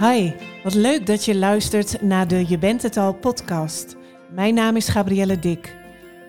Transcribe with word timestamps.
Hi, 0.00 0.32
wat 0.62 0.74
leuk 0.74 1.06
dat 1.06 1.24
je 1.24 1.36
luistert 1.36 2.02
naar 2.02 2.28
de 2.28 2.48
Je 2.48 2.58
bent 2.58 2.82
het 2.82 2.96
al 2.96 3.14
podcast. 3.14 3.96
Mijn 4.30 4.54
naam 4.54 4.76
is 4.76 4.88
Gabrielle 4.88 5.38
Dik. 5.38 5.76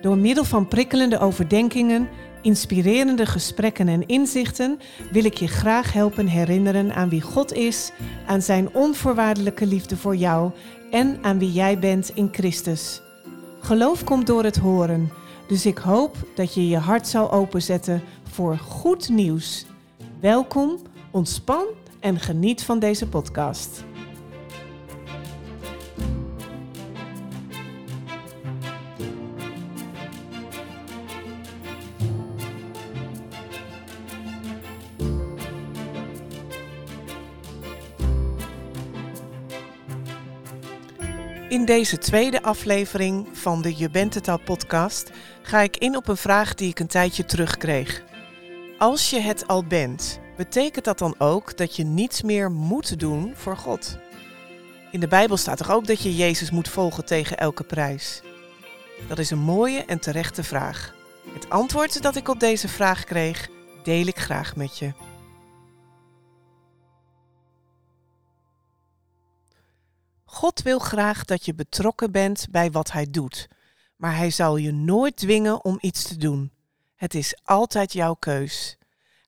Door 0.00 0.16
middel 0.16 0.44
van 0.44 0.68
prikkelende 0.68 1.18
overdenkingen, 1.18 2.08
inspirerende 2.42 3.26
gesprekken 3.26 3.88
en 3.88 4.06
inzichten 4.06 4.78
wil 5.12 5.24
ik 5.24 5.34
je 5.34 5.46
graag 5.46 5.92
helpen 5.92 6.26
herinneren 6.26 6.94
aan 6.94 7.08
wie 7.08 7.20
God 7.20 7.52
is, 7.52 7.92
aan 8.26 8.42
zijn 8.42 8.74
onvoorwaardelijke 8.74 9.66
liefde 9.66 9.96
voor 9.96 10.16
jou 10.16 10.50
en 10.90 11.18
aan 11.22 11.38
wie 11.38 11.52
jij 11.52 11.78
bent 11.78 12.10
in 12.14 12.28
Christus. 12.32 13.02
Geloof 13.60 14.04
komt 14.04 14.26
door 14.26 14.44
het 14.44 14.56
horen, 14.56 15.10
dus 15.48 15.66
ik 15.66 15.78
hoop 15.78 16.16
dat 16.34 16.54
je 16.54 16.68
je 16.68 16.78
hart 16.78 17.08
zal 17.08 17.32
openzetten 17.32 18.02
voor 18.30 18.58
goed 18.58 19.08
nieuws. 19.08 19.66
Welkom, 20.20 20.78
ontspan 21.10 21.66
en 22.00 22.20
geniet 22.20 22.64
van 22.64 22.78
deze 22.78 23.08
podcast. 23.08 23.84
In 41.48 41.64
deze 41.64 41.98
tweede 41.98 42.42
aflevering 42.42 43.28
van 43.32 43.62
de 43.62 43.76
Je 43.76 43.90
bent 43.90 44.14
het 44.14 44.28
al 44.28 44.40
podcast 44.44 45.10
ga 45.42 45.60
ik 45.60 45.76
in 45.76 45.96
op 45.96 46.08
een 46.08 46.16
vraag 46.16 46.54
die 46.54 46.68
ik 46.68 46.78
een 46.78 46.86
tijdje 46.86 47.24
terugkreeg. 47.24 48.04
Als 48.78 49.10
je 49.10 49.20
het 49.20 49.46
al 49.46 49.64
bent, 49.64 50.20
betekent 50.38 50.84
dat 50.84 50.98
dan 50.98 51.14
ook 51.18 51.56
dat 51.56 51.76
je 51.76 51.84
niets 51.84 52.22
meer 52.22 52.50
moet 52.50 52.98
doen 52.98 53.34
voor 53.34 53.56
God? 53.56 53.98
In 54.90 55.00
de 55.00 55.08
Bijbel 55.08 55.36
staat 55.36 55.58
toch 55.58 55.70
ook 55.70 55.86
dat 55.86 56.02
je 56.02 56.16
Jezus 56.16 56.50
moet 56.50 56.68
volgen 56.68 57.04
tegen 57.04 57.38
elke 57.38 57.64
prijs? 57.64 58.22
Dat 59.08 59.18
is 59.18 59.30
een 59.30 59.38
mooie 59.38 59.84
en 59.84 60.00
terechte 60.00 60.42
vraag. 60.42 60.94
Het 61.32 61.50
antwoord 61.50 62.02
dat 62.02 62.16
ik 62.16 62.28
op 62.28 62.40
deze 62.40 62.68
vraag 62.68 63.04
kreeg, 63.04 63.48
deel 63.82 64.06
ik 64.06 64.18
graag 64.18 64.56
met 64.56 64.78
je. 64.78 64.92
God 70.24 70.62
wil 70.62 70.78
graag 70.78 71.24
dat 71.24 71.44
je 71.44 71.54
betrokken 71.54 72.12
bent 72.12 72.46
bij 72.50 72.70
wat 72.70 72.92
Hij 72.92 73.10
doet, 73.10 73.48
maar 73.96 74.16
Hij 74.16 74.30
zal 74.30 74.56
je 74.56 74.72
nooit 74.72 75.16
dwingen 75.16 75.64
om 75.64 75.78
iets 75.80 76.02
te 76.02 76.16
doen. 76.16 76.52
Het 76.94 77.14
is 77.14 77.38
altijd 77.44 77.92
jouw 77.92 78.14
keus. 78.14 78.77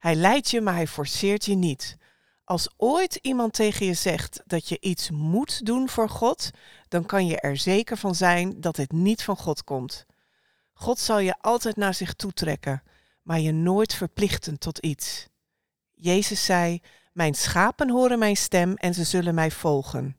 Hij 0.00 0.14
leidt 0.14 0.50
je, 0.50 0.60
maar 0.60 0.74
hij 0.74 0.86
forceert 0.86 1.44
je 1.44 1.54
niet. 1.54 1.96
Als 2.44 2.68
ooit 2.76 3.14
iemand 3.14 3.52
tegen 3.52 3.86
je 3.86 3.94
zegt 3.94 4.42
dat 4.46 4.68
je 4.68 4.80
iets 4.80 5.10
moet 5.10 5.66
doen 5.66 5.88
voor 5.88 6.08
God, 6.08 6.50
dan 6.88 7.06
kan 7.06 7.26
je 7.26 7.40
er 7.40 7.56
zeker 7.56 7.96
van 7.96 8.14
zijn 8.14 8.60
dat 8.60 8.76
het 8.76 8.92
niet 8.92 9.22
van 9.22 9.36
God 9.36 9.64
komt. 9.64 10.06
God 10.72 10.98
zal 10.98 11.18
je 11.18 11.34
altijd 11.40 11.76
naar 11.76 11.94
zich 11.94 12.14
toetrekken, 12.14 12.82
maar 13.22 13.40
je 13.40 13.52
nooit 13.52 13.94
verplichten 13.94 14.58
tot 14.58 14.78
iets. 14.78 15.28
Jezus 15.92 16.44
zei: 16.44 16.80
Mijn 17.12 17.34
schapen 17.34 17.90
horen 17.90 18.18
mijn 18.18 18.36
stem 18.36 18.74
en 18.74 18.94
ze 18.94 19.04
zullen 19.04 19.34
mij 19.34 19.50
volgen. 19.50 20.16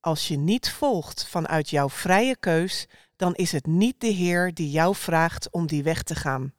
Als 0.00 0.28
je 0.28 0.36
niet 0.36 0.70
volgt 0.70 1.26
vanuit 1.26 1.70
jouw 1.70 1.88
vrije 1.90 2.36
keus, 2.36 2.86
dan 3.16 3.34
is 3.34 3.52
het 3.52 3.66
niet 3.66 4.00
de 4.00 4.06
Heer 4.06 4.54
die 4.54 4.70
jou 4.70 4.94
vraagt 4.94 5.50
om 5.50 5.66
die 5.66 5.82
weg 5.82 6.02
te 6.02 6.14
gaan. 6.14 6.52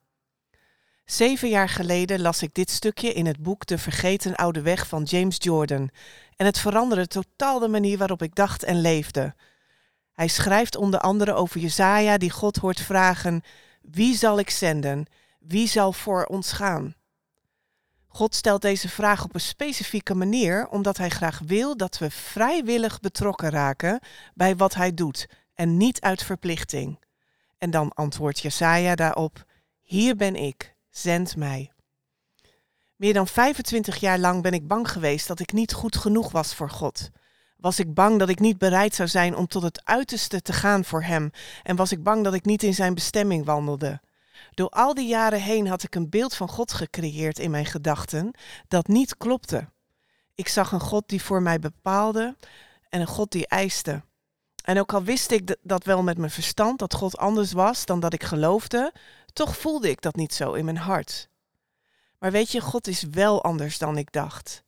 Zeven 1.05 1.49
jaar 1.49 1.69
geleden 1.69 2.21
las 2.21 2.41
ik 2.41 2.53
dit 2.53 2.69
stukje 2.69 3.13
in 3.13 3.25
het 3.25 3.43
boek 3.43 3.65
De 3.65 3.77
Vergeten 3.77 4.35
Oude 4.35 4.61
Weg 4.61 4.87
van 4.87 5.03
James 5.03 5.35
Jordan. 5.39 5.89
En 6.35 6.45
het 6.45 6.59
veranderde 6.59 7.07
totaal 7.07 7.59
de 7.59 7.67
manier 7.67 7.97
waarop 7.97 8.21
ik 8.21 8.35
dacht 8.35 8.63
en 8.63 8.81
leefde. 8.81 9.35
Hij 10.13 10.27
schrijft 10.27 10.75
onder 10.75 10.99
andere 10.99 11.33
over 11.33 11.59
Jezaja 11.59 12.17
die 12.17 12.31
God 12.31 12.57
hoort 12.57 12.79
vragen: 12.79 13.41
Wie 13.81 14.15
zal 14.15 14.39
ik 14.39 14.49
zenden? 14.49 15.05
Wie 15.39 15.67
zal 15.67 15.93
voor 15.93 16.25
ons 16.25 16.51
gaan? 16.51 16.95
God 18.07 18.35
stelt 18.35 18.61
deze 18.61 18.89
vraag 18.89 19.23
op 19.23 19.33
een 19.33 19.41
specifieke 19.41 20.15
manier 20.15 20.67
omdat 20.67 20.97
hij 20.97 21.09
graag 21.09 21.39
wil 21.45 21.77
dat 21.77 21.97
we 21.97 22.11
vrijwillig 22.11 22.99
betrokken 22.99 23.49
raken 23.49 23.99
bij 24.33 24.55
wat 24.55 24.73
hij 24.73 24.93
doet 24.93 25.27
en 25.53 25.77
niet 25.77 26.01
uit 26.01 26.23
verplichting. 26.23 26.99
En 27.57 27.71
dan 27.71 27.93
antwoordt 27.93 28.39
Jesaja 28.39 28.95
daarop: 28.95 29.45
Hier 29.81 30.15
ben 30.15 30.35
ik 30.35 30.72
zend 30.97 31.35
mij. 31.35 31.71
Meer 32.95 33.13
dan 33.13 33.27
25 33.27 33.97
jaar 33.97 34.19
lang 34.19 34.41
ben 34.41 34.53
ik 34.53 34.67
bang 34.67 34.91
geweest 34.91 35.27
dat 35.27 35.39
ik 35.39 35.53
niet 35.53 35.73
goed 35.73 35.97
genoeg 35.97 36.31
was 36.31 36.55
voor 36.55 36.69
God. 36.69 37.09
Was 37.57 37.79
ik 37.79 37.93
bang 37.93 38.19
dat 38.19 38.29
ik 38.29 38.39
niet 38.39 38.57
bereid 38.57 38.95
zou 38.95 39.09
zijn 39.09 39.35
om 39.35 39.47
tot 39.47 39.63
het 39.63 39.85
uiterste 39.85 40.41
te 40.41 40.53
gaan 40.53 40.85
voor 40.85 41.03
Hem 41.03 41.31
en 41.63 41.75
was 41.75 41.91
ik 41.91 42.03
bang 42.03 42.23
dat 42.23 42.33
ik 42.33 42.45
niet 42.45 42.63
in 42.63 42.73
Zijn 42.73 42.93
bestemming 42.93 43.45
wandelde. 43.45 44.01
Door 44.53 44.69
al 44.69 44.93
die 44.93 45.07
jaren 45.07 45.41
heen 45.41 45.67
had 45.67 45.83
ik 45.83 45.95
een 45.95 46.09
beeld 46.09 46.35
van 46.35 46.49
God 46.49 46.73
gecreëerd 46.73 47.39
in 47.39 47.51
mijn 47.51 47.65
gedachten 47.65 48.31
dat 48.67 48.87
niet 48.87 49.17
klopte. 49.17 49.69
Ik 50.35 50.47
zag 50.47 50.71
een 50.71 50.79
God 50.79 51.03
die 51.07 51.23
voor 51.23 51.41
mij 51.41 51.59
bepaalde 51.59 52.35
en 52.89 53.01
een 53.01 53.07
God 53.07 53.31
die 53.31 53.47
eiste. 53.47 54.03
En 54.63 54.79
ook 54.79 54.93
al 54.93 55.03
wist 55.03 55.31
ik 55.31 55.55
dat 55.61 55.83
wel 55.83 56.03
met 56.03 56.17
mijn 56.17 56.31
verstand 56.31 56.79
dat 56.79 56.93
God 56.93 57.17
anders 57.17 57.51
was 57.51 57.85
dan 57.85 57.99
dat 57.99 58.13
ik 58.13 58.23
geloofde, 58.23 58.93
toch 59.33 59.57
voelde 59.57 59.89
ik 59.89 60.01
dat 60.01 60.15
niet 60.15 60.33
zo 60.33 60.53
in 60.53 60.65
mijn 60.65 60.77
hart. 60.77 61.29
Maar 62.19 62.31
weet 62.31 62.51
je, 62.51 62.61
God 62.61 62.87
is 62.87 63.03
wel 63.03 63.43
anders 63.43 63.77
dan 63.77 63.97
ik 63.97 64.11
dacht. 64.11 64.63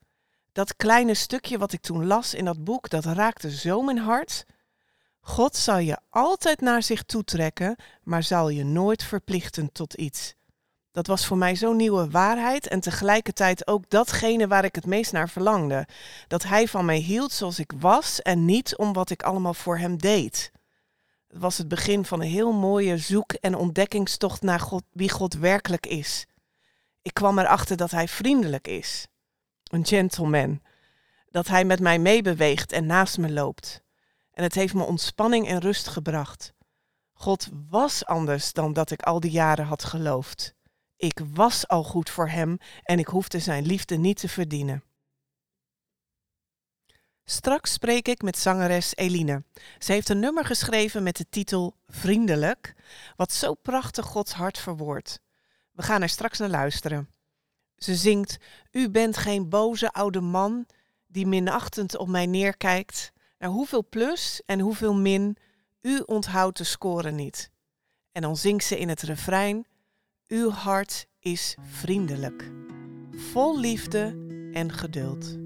Dat 0.52 0.76
kleine 0.76 1.14
stukje 1.14 1.58
wat 1.58 1.72
ik 1.72 1.82
toen 1.82 2.06
las 2.06 2.34
in 2.34 2.46
dat 2.46 2.64
boek, 2.64 2.90
dat 2.90 3.06
raakte 3.06 3.52
zo 3.52 3.82
mijn 3.82 3.98
hart. 3.98 4.46
God 5.20 5.56
zal 5.56 5.78
je 5.78 5.98
altijd 6.10 6.62
naar 6.62 6.84
zich 6.84 7.04
toetrekken, 7.04 7.76
maar 8.04 8.24
zal 8.24 8.50
je 8.50 8.64
nooit 8.64 9.04
verplichten 9.04 9.72
tot 9.72 9.94
iets. 9.94 10.36
Dat 10.92 11.08
was 11.08 11.26
voor 11.26 11.38
mij 11.38 11.56
zo'n 11.56 11.76
nieuwe 11.76 12.10
waarheid 12.10 12.68
en 12.68 12.80
tegelijkertijd 12.80 13.68
ook 13.68 13.90
datgene 13.90 14.48
waar 14.48 14.64
ik 14.64 14.76
het 14.76 14.86
meest 14.86 15.12
naar 15.12 15.30
verlangde. 15.30 15.88
Dat 16.28 16.44
Hij 16.44 16.68
van 16.68 16.86
mij 16.86 16.98
hield 16.98 17.32
zoals 17.32 17.60
ik 17.60 17.72
was 17.80 18.22
en 18.22 18.46
niet 18.46 18.78
om 18.78 18.94
wat 18.94 19.10
ik 19.10 19.24
allemaal 19.24 19.54
voor 19.54 19.78
Hem 19.78 19.98
deed. 19.98 20.52
Was 21.38 21.58
het 21.58 21.68
begin 21.68 22.06
van 22.06 22.22
een 22.22 22.28
heel 22.30 22.54
mooie 22.54 22.98
zoek- 22.98 23.34
en 23.34 23.56
ontdekkingstocht 23.56 24.42
naar 24.42 24.60
God, 24.60 24.84
wie 24.92 25.10
God 25.10 25.34
werkelijk 25.34 25.86
is. 25.86 26.26
Ik 27.02 27.14
kwam 27.14 27.40
erachter 27.40 27.78
dat 27.78 27.92
Hij 27.92 28.08
vriendelijk 28.08 28.68
is, 28.68 29.08
een 29.64 29.86
gentleman, 29.86 30.62
dat 31.30 31.48
Hij 31.48 31.66
met 31.66 31.80
mij 31.80 32.00
meebeweegt 32.00 32.72
en 32.72 32.86
naast 32.86 33.18
me 33.18 33.32
loopt. 33.32 33.82
En 34.32 34.44
het 34.44 34.56
heeft 34.56 34.74
me 34.74 34.84
ontspanning 34.84 35.48
en 35.48 35.60
rust 35.60 35.88
gebracht. 35.88 36.54
God 37.14 37.50
was 37.70 38.06
anders 38.06 38.54
dan 38.54 38.74
dat 38.74 38.92
ik 38.92 39.02
al 39.02 39.20
die 39.20 39.32
jaren 39.32 39.66
had 39.66 39.84
geloofd. 39.84 40.56
Ik 40.98 41.22
was 41.34 41.68
al 41.68 41.84
goed 41.84 42.10
voor 42.10 42.30
Hem 42.30 42.58
en 42.84 43.00
ik 43.00 43.08
hoefde 43.08 43.40
Zijn 43.40 43.66
liefde 43.66 43.96
niet 43.96 44.18
te 44.18 44.30
verdienen. 44.30 44.84
Straks 47.28 47.74
spreek 47.74 48.08
ik 48.08 48.22
met 48.22 48.38
zangeres 48.38 48.96
Eline. 48.96 49.44
Ze 49.78 49.92
heeft 49.92 50.10
een 50.10 50.20
nummer 50.20 50.46
geschreven 50.46 51.04
met 51.04 51.18
de 51.18 51.26
titel 51.30 51.76
Vriendelijk, 51.88 52.76
wat 53.16 53.32
zo 53.32 53.54
prachtig 53.54 54.06
Gods 54.06 54.34
hart 54.34 54.58
verwoordt. 54.58 55.20
We 55.72 55.84
gaan 55.84 56.02
er 56.02 56.10
straks 56.10 56.40
naar 56.40 56.50
luisteren. 56.50 57.10
Ze 57.76 57.96
zingt: 57.96 58.38
U 58.72 58.90
bent 58.90 59.18
geen 59.18 59.50
boze 59.50 59.92
oude 59.92 60.22
man 60.22 60.66
die 61.08 61.28
minachtend 61.28 61.98
op 61.98 62.08
mij 62.08 62.26
neerkijkt. 62.26 63.12
Naar 63.38 63.50
hoeveel 63.50 63.86
plus 63.90 64.42
en 64.46 64.60
hoeveel 64.60 64.94
min, 64.94 65.38
u 65.82 66.00
onthoudt 66.06 66.58
de 66.58 66.64
score 66.64 67.12
niet. 67.12 67.52
En 68.12 68.22
dan 68.22 68.38
zingt 68.38 68.66
ze 68.66 68.80
in 68.80 68.90
het 68.90 69.02
refrein: 69.02 69.66
Uw 70.28 70.50
hart 70.50 71.08
is 71.20 71.58
vriendelijk, 71.62 72.52
vol 73.12 73.60
liefde 73.60 74.04
en 74.54 74.72
geduld. 74.72 75.45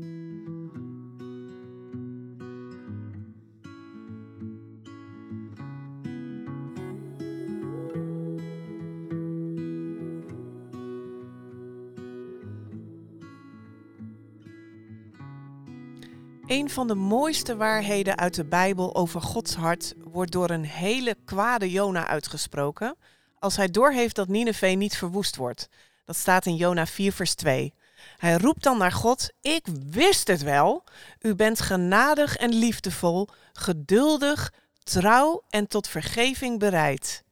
Een 16.50 16.69
van 16.69 16.88
de 16.88 16.96
mooiste 16.96 17.56
waarheden 17.56 18.18
uit 18.18 18.34
de 18.34 18.46
Bijbel 18.46 18.96
over 18.96 19.22
Gods 19.22 19.56
hart 19.56 19.94
wordt 19.98 20.31
door 20.31 20.50
een 20.50 20.66
hele 20.66 21.16
kwade 21.25 21.72
Jona 21.72 22.07
uitgesproken 22.07 22.98
als 23.40 23.56
hij 23.56 23.72
doorheeft 23.72 24.16
dat 24.16 24.28
Nineveh 24.28 24.78
niet 24.78 24.98
verwoest 24.98 25.36
wordt. 25.36 25.69
Dat 26.06 26.16
staat 26.16 26.46
in 26.46 26.56
Jona 26.56 26.86
4 26.86 27.12
vers 27.12 27.34
2. 27.34 27.74
Hij 28.18 28.38
roept 28.38 28.63
dan 28.63 28.78
naar 28.78 28.92
God: 28.92 29.30
Ik 29.42 29.66
wist 29.90 30.28
het 30.28 30.42
wel. 30.42 30.84
U 31.19 31.36
bent 31.36 31.62
genadig 31.62 32.36
en 32.36 32.54
liefdevol, 32.54 33.28
geduldig, 33.54 34.54
trouw 34.84 35.44
en 35.50 35.68
tot 35.68 35.88
vergeving 35.88 36.60
bereid. 36.60 37.24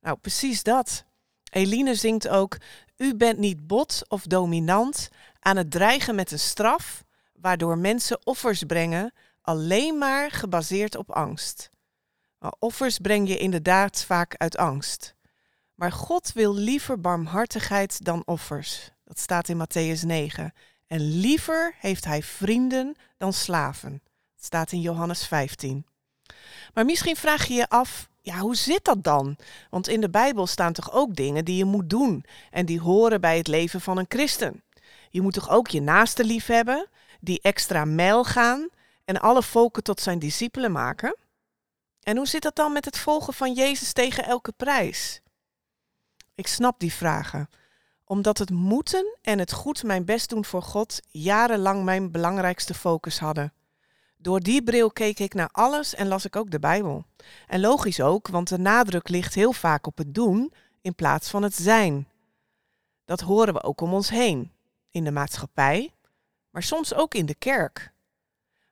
Nou, 0.00 0.16
precies 0.16 0.62
dat. 0.62 1.04
Eline 1.50 1.94
zingt 1.94 2.28
ook: 2.28 2.56
U 2.96 3.14
bent 3.14 3.38
niet 3.38 3.66
bot 3.66 4.02
of 4.08 4.22
dominant 4.22 5.08
aan 5.40 5.56
het 5.56 5.70
dreigen 5.70 6.14
met 6.14 6.30
een 6.30 6.38
straf, 6.38 7.04
waardoor 7.42 7.78
mensen 7.78 8.26
offers 8.26 8.62
brengen 8.62 9.12
alleen 9.40 9.98
maar 9.98 10.30
gebaseerd 10.30 10.96
op 10.96 11.10
angst. 11.10 11.70
Maar 12.38 12.54
offers 12.58 12.98
breng 12.98 13.28
je 13.28 13.38
inderdaad 13.38 14.04
vaak 14.04 14.34
uit 14.36 14.56
angst. 14.56 15.14
Maar 15.74 15.92
God 15.92 16.32
wil 16.32 16.54
liever 16.54 17.00
barmhartigheid 17.00 18.04
dan 18.04 18.22
offers. 18.24 18.90
Dat 19.04 19.18
staat 19.18 19.48
in 19.48 19.66
Matthäus 19.66 20.00
9. 20.06 20.52
En 20.86 21.00
liever 21.00 21.74
heeft 21.78 22.04
hij 22.04 22.22
vrienden 22.22 22.96
dan 23.16 23.32
slaven. 23.32 24.02
Dat 24.34 24.44
staat 24.44 24.72
in 24.72 24.80
Johannes 24.80 25.26
15. 25.26 25.86
Maar 26.74 26.84
misschien 26.84 27.16
vraag 27.16 27.46
je 27.46 27.54
je 27.54 27.68
af, 27.68 28.08
ja, 28.20 28.38
hoe 28.38 28.56
zit 28.56 28.84
dat 28.84 29.04
dan? 29.04 29.36
Want 29.70 29.88
in 29.88 30.00
de 30.00 30.10
Bijbel 30.10 30.46
staan 30.46 30.72
toch 30.72 30.92
ook 30.92 31.14
dingen 31.14 31.44
die 31.44 31.56
je 31.56 31.64
moet 31.64 31.90
doen 31.90 32.24
en 32.50 32.66
die 32.66 32.80
horen 32.80 33.20
bij 33.20 33.36
het 33.36 33.46
leven 33.46 33.80
van 33.80 33.98
een 33.98 34.06
christen. 34.08 34.62
Je 35.10 35.20
moet 35.20 35.32
toch 35.34 35.50
ook 35.50 35.68
je 35.68 35.80
naaste 35.80 36.24
lief 36.24 36.46
hebben, 36.46 36.88
die 37.22 37.40
extra 37.42 37.84
mijl 37.84 38.24
gaan 38.24 38.68
en 39.04 39.20
alle 39.20 39.42
volken 39.42 39.82
tot 39.82 40.00
zijn 40.00 40.18
discipelen 40.18 40.72
maken? 40.72 41.16
En 42.00 42.16
hoe 42.16 42.26
zit 42.26 42.42
dat 42.42 42.56
dan 42.56 42.72
met 42.72 42.84
het 42.84 42.98
volgen 42.98 43.34
van 43.34 43.52
Jezus 43.52 43.92
tegen 43.92 44.24
elke 44.24 44.52
prijs? 44.52 45.20
Ik 46.34 46.46
snap 46.46 46.80
die 46.80 46.92
vragen, 46.92 47.48
omdat 48.04 48.38
het 48.38 48.50
moeten 48.50 49.18
en 49.22 49.38
het 49.38 49.52
goed 49.52 49.82
mijn 49.82 50.04
best 50.04 50.28
doen 50.28 50.44
voor 50.44 50.62
God 50.62 51.00
jarenlang 51.08 51.84
mijn 51.84 52.10
belangrijkste 52.10 52.74
focus 52.74 53.18
hadden. 53.18 53.52
Door 54.16 54.40
die 54.40 54.62
bril 54.62 54.90
keek 54.90 55.18
ik 55.18 55.34
naar 55.34 55.48
alles 55.52 55.94
en 55.94 56.08
las 56.08 56.24
ik 56.24 56.36
ook 56.36 56.50
de 56.50 56.58
Bijbel. 56.58 57.04
En 57.46 57.60
logisch 57.60 58.00
ook, 58.00 58.28
want 58.28 58.48
de 58.48 58.58
nadruk 58.58 59.08
ligt 59.08 59.34
heel 59.34 59.52
vaak 59.52 59.86
op 59.86 59.98
het 59.98 60.14
doen 60.14 60.52
in 60.80 60.94
plaats 60.94 61.30
van 61.30 61.42
het 61.42 61.54
zijn. 61.54 62.08
Dat 63.04 63.20
horen 63.20 63.54
we 63.54 63.62
ook 63.62 63.80
om 63.80 63.94
ons 63.94 64.10
heen, 64.10 64.52
in 64.90 65.04
de 65.04 65.10
maatschappij, 65.10 65.92
maar 66.52 66.62
soms 66.62 66.94
ook 66.94 67.14
in 67.14 67.26
de 67.26 67.34
kerk. 67.34 67.92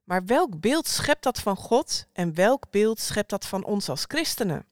Maar 0.04 0.24
welk 0.24 0.60
beeld 0.60 0.88
schept 0.88 1.22
dat 1.22 1.40
van 1.40 1.56
God 1.56 2.06
en 2.12 2.34
welk 2.34 2.70
beeld 2.70 3.00
schept 3.00 3.30
dat 3.30 3.46
van 3.46 3.64
ons 3.64 3.88
als 3.88 4.04
christenen? 4.08 4.66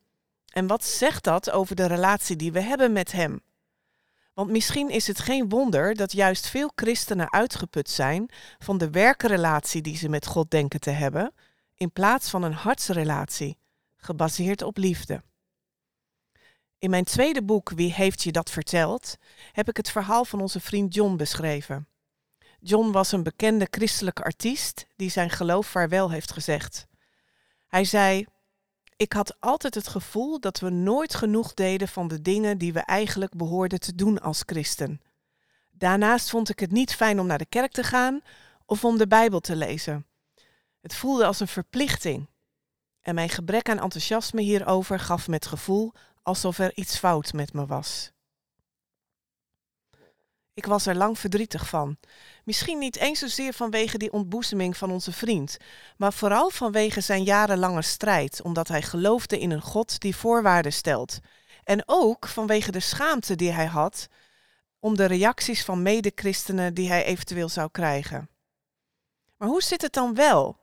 En 0.48 0.66
wat 0.66 0.84
zegt 0.84 1.24
dat 1.24 1.50
over 1.50 1.76
de 1.76 1.86
relatie 1.86 2.36
die 2.36 2.52
we 2.52 2.60
hebben 2.60 2.92
met 2.92 3.12
Hem? 3.12 3.42
Want 4.34 4.50
misschien 4.50 4.90
is 4.90 5.06
het 5.06 5.18
geen 5.18 5.48
wonder 5.48 5.94
dat 5.94 6.12
juist 6.12 6.48
veel 6.48 6.72
christenen 6.74 7.32
uitgeput 7.32 7.90
zijn 7.90 8.30
van 8.58 8.78
de 8.78 8.90
werkrelatie 8.90 9.82
die 9.82 9.96
ze 9.96 10.08
met 10.08 10.26
God 10.26 10.50
denken 10.50 10.80
te 10.80 10.90
hebben, 10.90 11.32
in 11.74 11.92
plaats 11.92 12.30
van 12.30 12.42
een 12.42 12.52
hartsrelatie, 12.52 13.58
gebaseerd 13.96 14.62
op 14.62 14.76
liefde. 14.76 15.22
In 16.78 16.90
mijn 16.90 17.04
tweede 17.04 17.42
boek 17.42 17.70
Wie 17.70 17.92
heeft 17.92 18.22
je 18.22 18.32
dat 18.32 18.50
verteld, 18.50 19.16
heb 19.52 19.68
ik 19.68 19.76
het 19.76 19.90
verhaal 19.90 20.24
van 20.24 20.40
onze 20.40 20.60
vriend 20.60 20.94
John 20.94 21.16
beschreven. 21.16 21.88
John 22.68 22.90
was 22.90 23.12
een 23.12 23.22
bekende 23.22 23.68
christelijke 23.70 24.22
artiest 24.22 24.86
die 24.96 25.10
zijn 25.10 25.30
geloof 25.30 25.66
vaarwel 25.66 26.10
heeft 26.10 26.32
gezegd. 26.32 26.86
Hij 27.66 27.84
zei: 27.84 28.26
ik 28.96 29.12
had 29.12 29.36
altijd 29.40 29.74
het 29.74 29.88
gevoel 29.88 30.40
dat 30.40 30.58
we 30.58 30.70
nooit 30.70 31.14
genoeg 31.14 31.54
deden 31.54 31.88
van 31.88 32.08
de 32.08 32.22
dingen 32.22 32.58
die 32.58 32.72
we 32.72 32.80
eigenlijk 32.80 33.34
behoorden 33.34 33.80
te 33.80 33.94
doen 33.94 34.20
als 34.20 34.42
christen. 34.46 35.00
Daarnaast 35.70 36.30
vond 36.30 36.48
ik 36.48 36.60
het 36.60 36.70
niet 36.70 36.94
fijn 36.94 37.20
om 37.20 37.26
naar 37.26 37.38
de 37.38 37.46
kerk 37.46 37.72
te 37.72 37.82
gaan 37.82 38.20
of 38.66 38.84
om 38.84 38.98
de 38.98 39.06
Bijbel 39.06 39.40
te 39.40 39.56
lezen. 39.56 40.06
Het 40.80 40.94
voelde 40.94 41.26
als 41.26 41.40
een 41.40 41.48
verplichting. 41.48 42.28
En 43.00 43.14
mijn 43.14 43.28
gebrek 43.28 43.68
aan 43.68 43.80
enthousiasme 43.80 44.42
hierover 44.42 45.00
gaf 45.00 45.28
me 45.28 45.34
het 45.34 45.46
gevoel 45.46 45.92
alsof 46.22 46.58
er 46.58 46.76
iets 46.76 46.98
fout 46.98 47.32
met 47.32 47.52
me 47.52 47.66
was. 47.66 48.12
Ik 50.58 50.66
was 50.66 50.86
er 50.86 50.96
lang 50.96 51.18
verdrietig 51.18 51.68
van. 51.68 51.98
Misschien 52.48 52.78
niet 52.78 52.96
eens 52.96 53.18
zozeer 53.18 53.52
vanwege 53.52 53.98
die 53.98 54.12
ontboezeming 54.12 54.76
van 54.76 54.90
onze 54.90 55.12
vriend, 55.12 55.56
maar 55.96 56.12
vooral 56.12 56.50
vanwege 56.50 57.00
zijn 57.00 57.22
jarenlange 57.22 57.82
strijd, 57.82 58.42
omdat 58.42 58.68
hij 58.68 58.82
geloofde 58.82 59.38
in 59.38 59.50
een 59.50 59.62
God 59.62 60.00
die 60.00 60.16
voorwaarden 60.16 60.72
stelt. 60.72 61.18
En 61.64 61.82
ook 61.86 62.26
vanwege 62.26 62.72
de 62.72 62.80
schaamte 62.80 63.36
die 63.36 63.50
hij 63.50 63.66
had 63.66 64.08
om 64.78 64.96
de 64.96 65.04
reacties 65.04 65.64
van 65.64 65.82
medechristenen 65.82 66.74
die 66.74 66.88
hij 66.88 67.04
eventueel 67.04 67.48
zou 67.48 67.68
krijgen. 67.70 68.28
Maar 69.36 69.48
hoe 69.48 69.62
zit 69.62 69.82
het 69.82 69.92
dan 69.92 70.14
wel? 70.14 70.58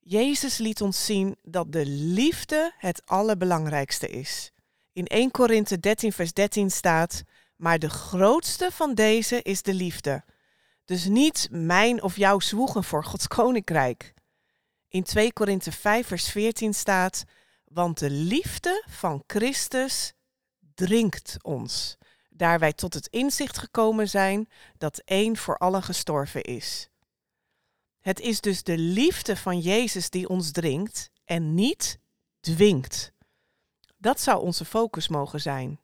Jezus 0.00 0.58
liet 0.58 0.80
ons 0.80 1.04
zien 1.04 1.36
dat 1.42 1.72
de 1.72 1.86
liefde 1.86 2.72
het 2.78 3.02
allerbelangrijkste 3.04 4.08
is. 4.08 4.52
In 4.92 5.06
1 5.06 5.30
Korinthe 5.30 5.80
13, 5.80 6.12
vers 6.12 6.32
13 6.32 6.70
staat. 6.70 7.22
Maar 7.56 7.78
de 7.78 7.90
grootste 7.90 8.68
van 8.72 8.94
deze 8.94 9.42
is 9.42 9.62
de 9.62 9.74
liefde. 9.74 10.24
Dus 10.86 11.04
niet 11.04 11.48
mijn 11.50 12.02
of 12.02 12.16
jouw 12.16 12.40
zwoegen 12.40 12.84
voor 12.84 13.04
Gods 13.04 13.28
koninkrijk. 13.28 14.14
In 14.88 15.02
2 15.02 15.32
Korinthe 15.32 15.72
5 15.72 16.06
vers 16.06 16.28
14 16.28 16.74
staat, 16.74 17.24
want 17.64 17.98
de 17.98 18.10
liefde 18.10 18.84
van 18.88 19.22
Christus 19.26 20.12
dringt 20.74 21.36
ons, 21.42 21.96
daar 22.30 22.58
wij 22.58 22.72
tot 22.72 22.94
het 22.94 23.06
inzicht 23.06 23.58
gekomen 23.58 24.08
zijn 24.08 24.48
dat 24.78 24.98
één 25.04 25.36
voor 25.36 25.56
allen 25.58 25.82
gestorven 25.82 26.42
is. 26.42 26.88
Het 28.00 28.20
is 28.20 28.40
dus 28.40 28.62
de 28.62 28.78
liefde 28.78 29.36
van 29.36 29.58
Jezus 29.60 30.10
die 30.10 30.28
ons 30.28 30.50
dringt 30.50 31.10
en 31.24 31.54
niet 31.54 31.98
dwingt. 32.40 33.12
Dat 33.96 34.20
zou 34.20 34.42
onze 34.42 34.64
focus 34.64 35.08
mogen 35.08 35.40
zijn. 35.40 35.80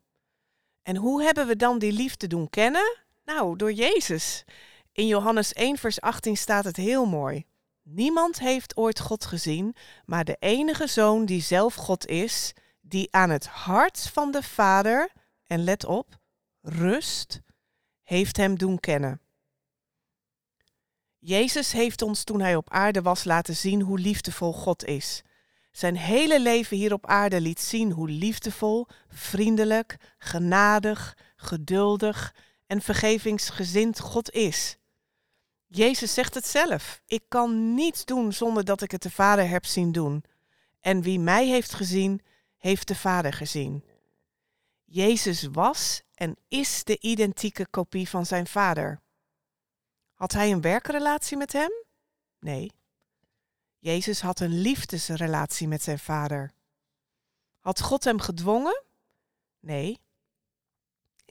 En 0.82 0.96
hoe 0.96 1.22
hebben 1.22 1.46
we 1.46 1.56
dan 1.56 1.78
die 1.78 1.92
liefde 1.92 2.26
doen 2.26 2.50
kennen? 2.50 2.96
Nou, 3.24 3.56
door 3.56 3.72
Jezus. 3.72 4.44
In 4.94 5.06
Johannes 5.06 5.52
1, 5.52 5.78
vers 5.78 6.00
18 6.00 6.36
staat 6.36 6.64
het 6.64 6.76
heel 6.76 7.06
mooi. 7.06 7.44
Niemand 7.82 8.38
heeft 8.38 8.76
ooit 8.76 9.00
God 9.00 9.24
gezien, 9.24 9.76
maar 10.04 10.24
de 10.24 10.36
enige 10.38 10.86
zoon 10.86 11.24
die 11.24 11.42
zelf 11.42 11.74
God 11.74 12.06
is, 12.06 12.52
die 12.80 13.08
aan 13.10 13.30
het 13.30 13.46
hart 13.46 14.08
van 14.12 14.30
de 14.30 14.42
Vader, 14.42 15.12
en 15.46 15.64
let 15.64 15.84
op, 15.84 16.18
rust, 16.60 17.40
heeft 18.02 18.36
hem 18.36 18.58
doen 18.58 18.80
kennen. 18.80 19.20
Jezus 21.18 21.72
heeft 21.72 22.02
ons 22.02 22.24
toen 22.24 22.40
hij 22.40 22.56
op 22.56 22.70
aarde 22.70 23.02
was 23.02 23.24
laten 23.24 23.56
zien 23.56 23.80
hoe 23.80 23.98
liefdevol 23.98 24.52
God 24.52 24.84
is. 24.84 25.22
Zijn 25.70 25.96
hele 25.96 26.40
leven 26.40 26.76
hier 26.76 26.92
op 26.92 27.06
aarde 27.06 27.40
liet 27.40 27.60
zien 27.60 27.90
hoe 27.92 28.08
liefdevol, 28.08 28.86
vriendelijk, 29.08 29.96
genadig, 30.18 31.16
geduldig 31.36 32.34
en 32.66 32.80
vergevingsgezind 32.80 34.00
God 34.00 34.30
is. 34.30 34.76
Jezus 35.74 36.14
zegt 36.14 36.34
het 36.34 36.46
zelf: 36.46 37.00
Ik 37.06 37.24
kan 37.28 37.74
niets 37.74 38.04
doen 38.04 38.32
zonder 38.32 38.64
dat 38.64 38.82
ik 38.82 38.90
het 38.90 39.02
de 39.02 39.10
Vader 39.10 39.48
heb 39.48 39.64
zien 39.64 39.92
doen. 39.92 40.24
En 40.80 41.02
wie 41.02 41.18
mij 41.18 41.46
heeft 41.46 41.74
gezien, 41.74 42.22
heeft 42.56 42.88
de 42.88 42.94
Vader 42.94 43.32
gezien. 43.32 43.84
Jezus 44.84 45.42
was 45.52 46.02
en 46.14 46.36
is 46.48 46.84
de 46.84 47.00
identieke 47.00 47.66
kopie 47.66 48.08
van 48.08 48.26
zijn 48.26 48.46
Vader. 48.46 49.00
Had 50.12 50.32
hij 50.32 50.52
een 50.52 50.60
werkrelatie 50.60 51.36
met 51.36 51.52
hem? 51.52 51.70
Nee. 52.38 52.72
Jezus 53.78 54.20
had 54.20 54.40
een 54.40 54.60
liefdesrelatie 54.60 55.68
met 55.68 55.82
zijn 55.82 55.98
vader. 55.98 56.52
Had 57.58 57.80
God 57.80 58.04
hem 58.04 58.20
gedwongen? 58.20 58.84
Nee. 59.60 59.98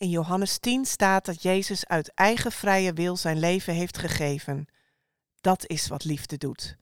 In 0.02 0.10
Johannes 0.10 0.58
10 0.58 0.86
staat 0.86 1.26
dat 1.26 1.42
Jezus 1.42 1.88
uit 1.88 2.14
eigen 2.14 2.52
vrije 2.52 2.94
wil 2.94 3.18
zijn 3.18 3.40
leven 3.40 3.74
heeft 3.74 3.98
gegeven. 3.98 4.66
Dat 5.42 5.68
is 5.68 5.88
wat 5.88 6.04
liefde 6.04 6.38
doet. 6.38 6.78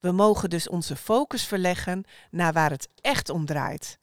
We 0.00 0.12
mogen 0.12 0.50
dus 0.50 0.68
onze 0.68 0.96
focus 0.96 1.46
verleggen 1.46 2.04
naar 2.30 2.52
waar 2.52 2.70
het 2.70 2.88
echt 3.00 3.28
om 3.28 3.46
draait. 3.46 3.98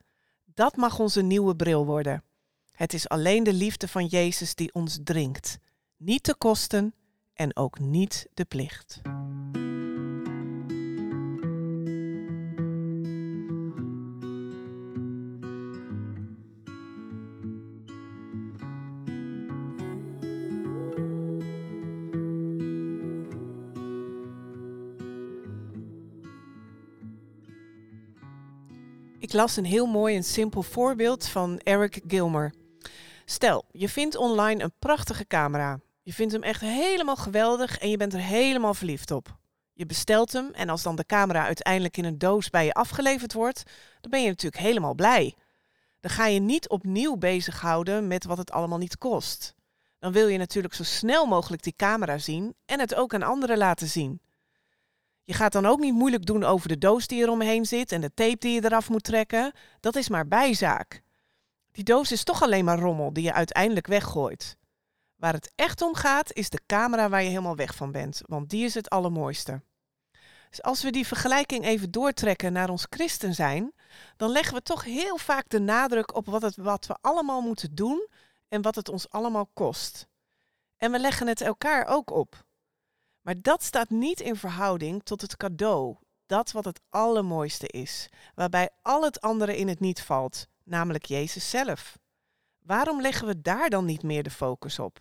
Dat 0.53 0.75
mag 0.75 0.99
onze 0.99 1.21
nieuwe 1.21 1.55
bril 1.55 1.85
worden. 1.85 2.23
Het 2.71 2.93
is 2.93 3.09
alleen 3.09 3.43
de 3.43 3.53
liefde 3.53 3.87
van 3.87 4.05
Jezus 4.05 4.55
die 4.55 4.73
ons 4.73 4.99
dringt, 5.03 5.57
niet 5.97 6.25
de 6.25 6.35
kosten 6.35 6.93
en 7.33 7.55
ook 7.55 7.79
niet 7.79 8.27
de 8.33 8.45
plicht. 8.45 9.01
Las 29.35 29.57
een 29.57 29.65
heel 29.65 29.85
mooi 29.85 30.15
en 30.15 30.23
simpel 30.23 30.63
voorbeeld 30.63 31.27
van 31.27 31.59
Eric 31.63 32.01
Gilmer. 32.07 32.53
Stel, 33.25 33.65
je 33.71 33.89
vindt 33.89 34.15
online 34.15 34.63
een 34.63 34.73
prachtige 34.79 35.27
camera. 35.27 35.79
Je 36.01 36.13
vindt 36.13 36.33
hem 36.33 36.43
echt 36.43 36.61
helemaal 36.61 37.15
geweldig 37.15 37.77
en 37.77 37.89
je 37.89 37.97
bent 37.97 38.13
er 38.13 38.19
helemaal 38.19 38.73
verliefd 38.73 39.11
op. 39.11 39.37
Je 39.73 39.85
bestelt 39.85 40.33
hem 40.33 40.49
en 40.53 40.69
als 40.69 40.83
dan 40.83 40.95
de 40.95 41.05
camera 41.05 41.45
uiteindelijk 41.45 41.97
in 41.97 42.05
een 42.05 42.17
doos 42.17 42.49
bij 42.49 42.65
je 42.65 42.73
afgeleverd 42.73 43.33
wordt, 43.33 43.63
dan 44.01 44.11
ben 44.11 44.21
je 44.21 44.27
natuurlijk 44.27 44.63
helemaal 44.63 44.95
blij. 44.95 45.35
Dan 45.99 46.11
ga 46.11 46.25
je 46.25 46.39
niet 46.39 46.69
opnieuw 46.69 47.15
bezighouden 47.15 48.07
met 48.07 48.25
wat 48.25 48.37
het 48.37 48.51
allemaal 48.51 48.77
niet 48.77 48.97
kost. 48.97 49.55
Dan 49.99 50.11
wil 50.11 50.27
je 50.27 50.37
natuurlijk 50.37 50.73
zo 50.73 50.83
snel 50.83 51.25
mogelijk 51.25 51.63
die 51.63 51.75
camera 51.75 52.17
zien 52.17 52.55
en 52.65 52.79
het 52.79 52.95
ook 52.95 53.13
aan 53.13 53.23
anderen 53.23 53.57
laten 53.57 53.87
zien. 53.87 54.21
Je 55.25 55.33
gaat 55.33 55.51
dan 55.51 55.65
ook 55.65 55.79
niet 55.79 55.93
moeilijk 55.93 56.25
doen 56.25 56.43
over 56.43 56.67
de 56.67 56.77
doos 56.77 57.07
die 57.07 57.21
eromheen 57.21 57.65
zit 57.65 57.91
en 57.91 58.01
de 58.01 58.13
tape 58.13 58.37
die 58.37 58.53
je 58.53 58.65
eraf 58.65 58.89
moet 58.89 59.03
trekken. 59.03 59.51
Dat 59.79 59.95
is 59.95 60.09
maar 60.09 60.27
bijzaak. 60.27 61.01
Die 61.71 61.83
doos 61.83 62.11
is 62.11 62.23
toch 62.23 62.41
alleen 62.41 62.65
maar 62.65 62.79
rommel 62.79 63.13
die 63.13 63.23
je 63.23 63.33
uiteindelijk 63.33 63.87
weggooit. 63.87 64.57
Waar 65.15 65.33
het 65.33 65.51
echt 65.55 65.81
om 65.81 65.95
gaat 65.95 66.33
is 66.33 66.49
de 66.49 66.61
camera 66.65 67.09
waar 67.09 67.23
je 67.23 67.29
helemaal 67.29 67.55
weg 67.55 67.75
van 67.75 67.91
bent, 67.91 68.21
want 68.25 68.49
die 68.49 68.65
is 68.65 68.73
het 68.73 68.89
allermooiste. 68.89 69.61
Dus 70.49 70.63
als 70.63 70.83
we 70.83 70.91
die 70.91 71.07
vergelijking 71.07 71.65
even 71.65 71.91
doortrekken 71.91 72.53
naar 72.53 72.69
ons 72.69 72.85
christen 72.89 73.33
zijn, 73.33 73.73
dan 74.17 74.29
leggen 74.29 74.53
we 74.53 74.61
toch 74.61 74.83
heel 74.83 75.17
vaak 75.17 75.49
de 75.49 75.59
nadruk 75.59 76.15
op 76.15 76.25
wat, 76.25 76.41
het, 76.41 76.55
wat 76.55 76.85
we 76.85 76.97
allemaal 77.01 77.41
moeten 77.41 77.75
doen 77.75 78.07
en 78.47 78.61
wat 78.61 78.75
het 78.75 78.89
ons 78.89 79.09
allemaal 79.09 79.49
kost. 79.53 80.07
En 80.77 80.91
we 80.91 80.99
leggen 80.99 81.27
het 81.27 81.41
elkaar 81.41 81.85
ook 81.85 82.11
op. 82.11 82.44
Maar 83.25 83.41
dat 83.41 83.63
staat 83.63 83.89
niet 83.89 84.19
in 84.19 84.35
verhouding 84.35 85.03
tot 85.03 85.21
het 85.21 85.37
cadeau, 85.37 85.95
dat 86.25 86.51
wat 86.51 86.65
het 86.65 86.81
allermooiste 86.89 87.67
is, 87.67 88.09
waarbij 88.35 88.69
al 88.81 89.03
het 89.03 89.21
andere 89.21 89.57
in 89.57 89.67
het 89.67 89.79
niet 89.79 90.01
valt, 90.01 90.47
namelijk 90.63 91.05
Jezus 91.05 91.49
zelf. 91.49 91.97
Waarom 92.59 93.01
leggen 93.01 93.27
we 93.27 93.41
daar 93.41 93.69
dan 93.69 93.85
niet 93.85 94.03
meer 94.03 94.23
de 94.23 94.29
focus 94.29 94.79
op? 94.79 94.99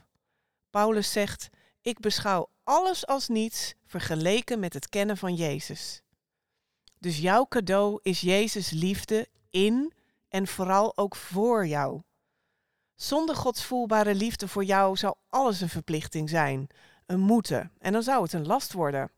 Paulus 0.71 1.13
zegt: 1.13 1.49
Ik 1.81 1.99
beschouw 1.99 2.49
alles 2.63 3.07
als 3.07 3.29
niets 3.29 3.75
vergeleken 3.87 4.61
met 4.61 4.75
het 4.75 4.89
kennen 4.89 5.17
van 5.17 5.35
Jezus. 5.35 6.03
Dus 6.99 7.19
jouw 7.19 7.47
cadeau 7.47 7.99
is 8.03 8.21
Jezus' 8.21 8.71
liefde 8.71 9.29
in 9.51 9.93
en 10.29 10.47
vooral 10.47 10.97
ook 10.97 11.17
voor 11.17 11.67
jou. 11.67 12.03
Zonder 12.95 13.37
Gods 13.37 13.65
voelbare 13.65 14.15
liefde 14.15 14.49
voor 14.49 14.65
jou 14.65 14.97
zou 14.97 15.15
alles 15.29 15.61
een 15.61 15.69
verplichting 15.69 16.29
zijn, 16.29 16.69
een 17.07 17.21
moeten, 17.21 17.73
en 17.79 17.93
dan 17.93 18.03
zou 18.03 18.23
het 18.23 18.33
een 18.33 18.47
last 18.47 18.73
worden. 18.73 19.11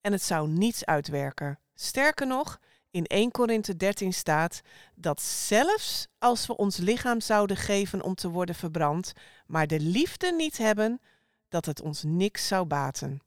En 0.00 0.12
het 0.12 0.22
zou 0.22 0.48
niets 0.48 0.84
uitwerken. 0.84 1.58
Sterker 1.74 2.26
nog, 2.26 2.60
in 2.90 3.04
1 3.04 3.30
Korinthe 3.30 3.76
13 3.76 4.12
staat 4.12 4.60
dat 4.94 5.22
zelfs 5.22 6.06
als 6.18 6.46
we 6.46 6.56
ons 6.56 6.76
lichaam 6.76 7.20
zouden 7.20 7.56
geven 7.56 8.02
om 8.02 8.14
te 8.14 8.28
worden 8.30 8.54
verbrand, 8.54 9.12
maar 9.46 9.66
de 9.66 9.80
liefde 9.80 10.32
niet 10.32 10.58
hebben, 10.58 11.00
dat 11.48 11.66
het 11.66 11.82
ons 11.82 12.02
niks 12.02 12.46
zou 12.46 12.66
baten. 12.66 13.22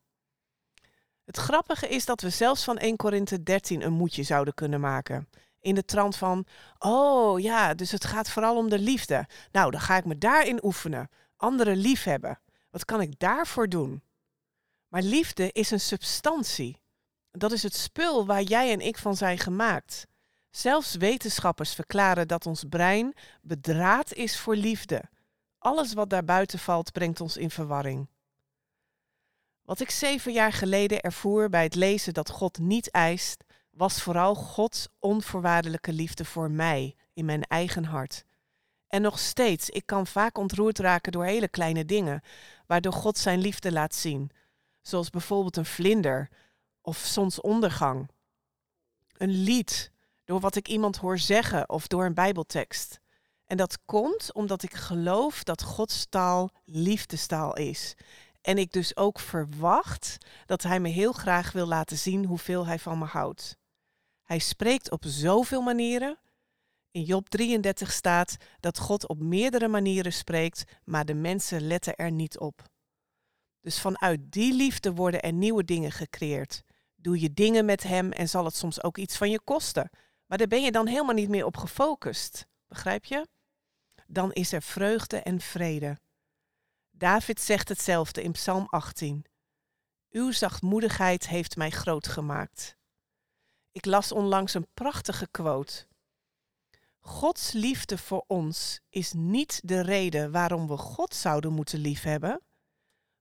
Het 1.25 1.37
grappige 1.37 1.87
is 1.87 2.05
dat 2.05 2.21
we 2.21 2.29
zelfs 2.29 2.63
van 2.63 2.77
1 2.77 2.95
Korinthe 2.95 3.43
13 3.43 3.81
een 3.81 3.93
moedje 3.93 4.23
zouden 4.23 4.53
kunnen 4.53 4.79
maken. 4.79 5.29
In 5.59 5.75
de 5.75 5.85
trant 5.85 6.15
van, 6.15 6.45
oh 6.79 7.39
ja, 7.39 7.73
dus 7.73 7.91
het 7.91 8.05
gaat 8.05 8.29
vooral 8.29 8.57
om 8.57 8.69
de 8.69 8.79
liefde. 8.79 9.27
Nou, 9.51 9.71
dan 9.71 9.81
ga 9.81 9.97
ik 9.97 10.05
me 10.05 10.17
daarin 10.17 10.63
oefenen. 10.63 11.09
Anderen 11.37 11.77
lief 11.77 12.03
hebben. 12.03 12.39
Wat 12.77 12.85
kan 12.85 13.01
ik 13.01 13.19
daarvoor 13.19 13.69
doen? 13.69 14.01
Maar 14.87 15.01
liefde 15.01 15.51
is 15.51 15.71
een 15.71 15.79
substantie. 15.79 16.81
Dat 17.31 17.51
is 17.51 17.63
het 17.63 17.75
spul 17.75 18.25
waar 18.25 18.41
jij 18.41 18.71
en 18.71 18.81
ik 18.81 18.97
van 18.97 19.15
zijn 19.15 19.37
gemaakt. 19.37 20.07
Zelfs 20.49 20.95
wetenschappers 20.95 21.73
verklaren 21.73 22.27
dat 22.27 22.45
ons 22.45 22.63
brein 22.69 23.13
bedraad 23.41 24.13
is 24.13 24.39
voor 24.39 24.55
liefde. 24.55 25.03
Alles 25.57 25.93
wat 25.93 26.09
daarbuiten 26.09 26.59
valt 26.59 26.91
brengt 26.91 27.21
ons 27.21 27.37
in 27.37 27.49
verwarring. 27.49 28.09
Wat 29.61 29.79
ik 29.79 29.89
zeven 29.89 30.31
jaar 30.31 30.53
geleden 30.53 31.01
ervoer 31.01 31.49
bij 31.49 31.63
het 31.63 31.75
lezen 31.75 32.13
dat 32.13 32.29
God 32.29 32.59
niet 32.59 32.91
eist, 32.91 33.43
was 33.69 34.01
vooral 34.01 34.35
Gods 34.35 34.87
onvoorwaardelijke 34.99 35.93
liefde 35.93 36.25
voor 36.25 36.51
mij 36.51 36.95
in 37.13 37.25
mijn 37.25 37.43
eigen 37.43 37.83
hart. 37.83 38.25
En 38.87 39.01
nog 39.01 39.19
steeds, 39.19 39.69
ik 39.69 39.85
kan 39.85 40.07
vaak 40.07 40.37
ontroerd 40.37 40.79
raken 40.79 41.11
door 41.11 41.25
hele 41.25 41.47
kleine 41.47 41.85
dingen, 41.85 42.21
waardoor 42.65 42.93
God 42.93 43.17
zijn 43.17 43.39
liefde 43.39 43.71
laat 43.71 43.95
zien. 43.95 44.31
Zoals 44.81 45.09
bijvoorbeeld 45.09 45.57
een 45.57 45.65
vlinder 45.65 46.29
of 46.81 46.97
zonsondergang. 46.97 48.09
Een 49.17 49.43
lied, 49.43 49.91
door 50.25 50.39
wat 50.39 50.55
ik 50.55 50.67
iemand 50.67 50.97
hoor 50.97 51.17
zeggen 51.17 51.69
of 51.69 51.87
door 51.87 52.05
een 52.05 52.13
Bijbeltekst. 52.13 52.99
En 53.45 53.57
dat 53.57 53.77
komt 53.85 54.33
omdat 54.33 54.63
ik 54.63 54.73
geloof 54.73 55.43
dat 55.43 55.63
Gods 55.63 56.05
taal 56.09 56.49
liefdestaal 56.65 57.55
is. 57.55 57.95
En 58.41 58.57
ik 58.57 58.71
dus 58.71 58.95
ook 58.95 59.19
verwacht 59.19 60.17
dat 60.45 60.63
Hij 60.63 60.79
me 60.79 60.89
heel 60.89 61.11
graag 61.11 61.51
wil 61.51 61.67
laten 61.67 61.97
zien 61.97 62.25
hoeveel 62.25 62.65
Hij 62.65 62.79
van 62.79 62.97
me 62.97 63.05
houdt. 63.05 63.57
Hij 64.23 64.39
spreekt 64.39 64.91
op 64.91 65.03
zoveel 65.07 65.61
manieren. 65.61 66.17
In 66.97 67.03
Job 67.03 67.29
33 67.29 67.91
staat 67.91 68.37
dat 68.59 68.79
God 68.79 69.07
op 69.07 69.19
meerdere 69.19 69.67
manieren 69.67 70.13
spreekt, 70.13 70.63
maar 70.83 71.05
de 71.05 71.13
mensen 71.13 71.67
letten 71.67 71.95
er 71.95 72.11
niet 72.11 72.37
op. 72.37 72.63
Dus 73.61 73.79
vanuit 73.81 74.31
die 74.31 74.53
liefde 74.53 74.93
worden 74.93 75.21
er 75.21 75.33
nieuwe 75.33 75.63
dingen 75.63 75.91
gecreëerd. 75.91 76.63
Doe 76.95 77.19
je 77.19 77.33
dingen 77.33 77.65
met 77.65 77.83
Hem 77.83 78.11
en 78.11 78.29
zal 78.29 78.45
het 78.45 78.55
soms 78.55 78.83
ook 78.83 78.97
iets 78.97 79.17
van 79.17 79.29
je 79.29 79.41
kosten. 79.41 79.89
Maar 80.25 80.37
daar 80.37 80.47
ben 80.47 80.61
je 80.61 80.71
dan 80.71 80.87
helemaal 80.87 81.15
niet 81.15 81.29
meer 81.29 81.45
op 81.45 81.57
gefocust. 81.57 82.45
Begrijp 82.67 83.05
je? 83.05 83.27
Dan 84.07 84.33
is 84.33 84.51
er 84.51 84.61
vreugde 84.61 85.17
en 85.17 85.39
vrede. 85.39 85.97
David 86.91 87.41
zegt 87.41 87.69
hetzelfde 87.69 88.23
in 88.23 88.31
Psalm 88.31 88.65
18. 88.69 89.25
Uw 90.09 90.31
zachtmoedigheid 90.31 91.27
heeft 91.27 91.55
mij 91.55 91.69
groot 91.69 92.07
gemaakt. 92.07 92.77
Ik 93.71 93.85
las 93.85 94.11
onlangs 94.11 94.53
een 94.53 94.67
prachtige 94.73 95.27
quote. 95.31 95.86
Gods 97.07 97.51
liefde 97.51 97.97
voor 97.97 98.23
ons 98.27 98.79
is 98.89 99.13
niet 99.13 99.61
de 99.63 99.81
reden 99.81 100.31
waarom 100.31 100.67
we 100.67 100.77
God 100.77 101.15
zouden 101.15 101.53
moeten 101.53 101.79
liefhebben. 101.79 102.41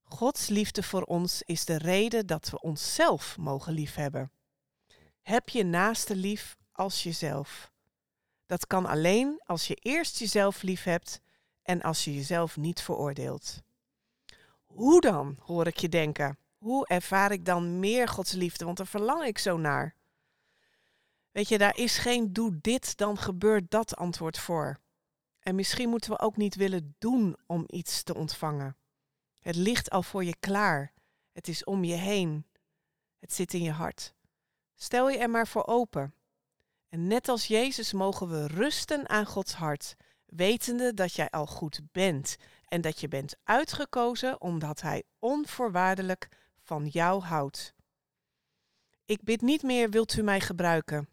Gods 0.03 0.49
liefde 0.49 0.83
voor 0.83 1.03
ons 1.03 1.43
is 1.43 1.65
de 1.65 1.79
reden 1.79 2.27
dat 2.27 2.51
we 2.51 2.61
onszelf 2.61 3.37
mogen 3.39 3.73
liefhebben. 3.73 4.31
Heb 5.23 5.49
je 5.49 5.65
naaste 5.65 6.17
lief 6.17 6.57
als 6.73 7.03
jezelf. 7.03 7.73
Dat 8.47 8.67
kan 8.67 8.87
alleen 8.87 9.41
als 9.45 9.67
je 9.67 9.75
eerst 9.75 10.19
jezelf 10.19 10.63
lief 10.63 10.83
hebt 10.83 11.21
en 11.63 11.83
als 11.83 12.05
je 12.05 12.15
jezelf 12.15 12.57
niet 12.57 12.81
veroordeelt. 12.81 13.63
Hoe 14.65 15.01
dan, 15.01 15.37
hoor 15.41 15.67
ik 15.67 15.79
je 15.79 15.89
denken? 15.89 16.39
Hoe 16.59 16.87
ervaar 16.87 17.33
ik 17.33 17.45
dan 17.45 17.79
meer 17.79 18.09
Gods 18.09 18.33
liefde? 18.33 18.65
Want 18.65 18.77
daar 18.77 18.87
verlang 18.87 19.25
ik 19.25 19.39
zo 19.39 19.57
naar. 19.57 19.96
Weet 21.37 21.49
je, 21.49 21.59
daar 21.59 21.77
is 21.77 21.99
geen 21.99 22.33
doe 22.33 22.59
dit, 22.61 22.97
dan 22.97 23.19
gebeurt 23.19 23.71
dat 23.71 23.97
antwoord 23.97 24.39
voor. 24.39 24.81
En 25.41 25.55
misschien 25.55 25.89
moeten 25.89 26.11
we 26.11 26.19
ook 26.19 26.37
niet 26.37 26.55
willen 26.55 26.95
doen 26.99 27.37
om 27.47 27.65
iets 27.67 28.03
te 28.03 28.15
ontvangen. 28.15 28.77
Het 29.39 29.57
ligt 29.57 29.91
al 29.91 30.03
voor 30.03 30.25
je 30.25 30.37
klaar. 30.41 30.93
Het 31.33 31.49
is 31.49 31.65
om 31.65 31.85
je 31.85 31.95
heen. 31.95 32.47
Het 33.19 33.33
zit 33.33 33.55
in 33.55 33.63
je 33.63 33.71
hart. 33.71 34.15
Stel 34.75 35.11
je 35.11 35.19
er 35.19 35.31
maar 35.31 35.47
voor 35.47 35.67
open. 35.67 36.15
En 36.89 37.07
net 37.07 37.29
als 37.29 37.47
Jezus 37.47 37.93
mogen 37.93 38.29
we 38.29 38.47
rusten 38.47 39.09
aan 39.09 39.27
Gods 39.27 39.55
hart, 39.55 39.97
wetende 40.27 40.95
dat 40.95 41.15
jij 41.15 41.31
al 41.31 41.47
goed 41.47 41.81
bent 41.93 42.37
en 42.65 42.81
dat 42.81 43.01
je 43.01 43.09
bent 43.09 43.37
uitgekozen 43.45 44.41
omdat 44.41 44.81
Hij 44.81 45.03
onvoorwaardelijk 45.19 46.29
van 46.63 46.87
jou 46.87 47.23
houdt. 47.23 47.75
Ik 49.05 49.23
bid 49.23 49.41
niet 49.41 49.63
meer, 49.63 49.91
wilt 49.91 50.17
u 50.17 50.23
mij 50.23 50.41
gebruiken? 50.41 51.09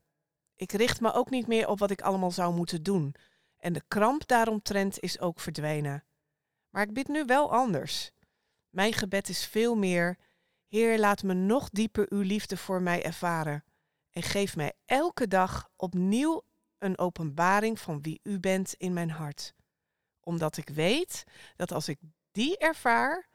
Ik 0.64 0.72
richt 0.72 1.02
me 1.02 1.14
ook 1.14 1.30
niet 1.30 1.48
meer 1.48 1.68
op 1.68 1.80
wat 1.80 1.92
ik 1.92 2.02
allemaal 2.02 2.32
zou 2.32 2.56
moeten 2.56 2.84
doen. 2.84 3.16
En 3.58 3.74
de 3.74 3.84
kramp 3.88 4.28
daaromtrent 4.28 5.00
is 5.00 5.20
ook 5.20 5.40
verdwenen. 5.40 6.04
Maar 6.70 6.84
ik 6.84 6.94
bid 6.94 7.08
nu 7.08 7.26
wel 7.26 7.52
anders. 7.52 8.12
Mijn 8.70 8.94
gebed 8.94 9.30
is 9.30 9.46
veel 9.46 9.76
meer, 9.76 10.18
Heer, 10.68 11.00
laat 11.00 11.24
me 11.24 11.34
nog 11.34 11.70
dieper 11.70 12.06
uw 12.10 12.22
liefde 12.22 12.58
voor 12.58 12.82
mij 12.82 13.04
ervaren. 13.04 13.64
En 14.10 14.22
geef 14.22 14.56
mij 14.56 14.74
elke 14.86 15.28
dag 15.28 15.70
opnieuw 15.76 16.42
een 16.78 16.98
openbaring 16.98 17.80
van 17.80 18.02
wie 18.02 18.20
u 18.24 18.40
bent 18.40 18.74
in 18.74 18.94
mijn 18.94 19.12
hart. 19.12 19.54
Omdat 20.20 20.58
ik 20.58 20.70
weet 20.70 21.24
dat 21.56 21.72
als 21.72 21.88
ik 21.88 22.00
die 22.32 22.58
ervaar, 22.58 23.30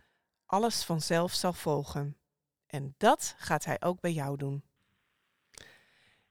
alles 0.46 0.84
vanzelf 0.84 1.32
zal 1.32 1.52
volgen. 1.52 2.18
En 2.66 2.94
dat 2.96 3.34
gaat 3.38 3.64
hij 3.64 3.80
ook 3.80 4.00
bij 4.00 4.12
jou 4.12 4.36
doen. 4.36 4.67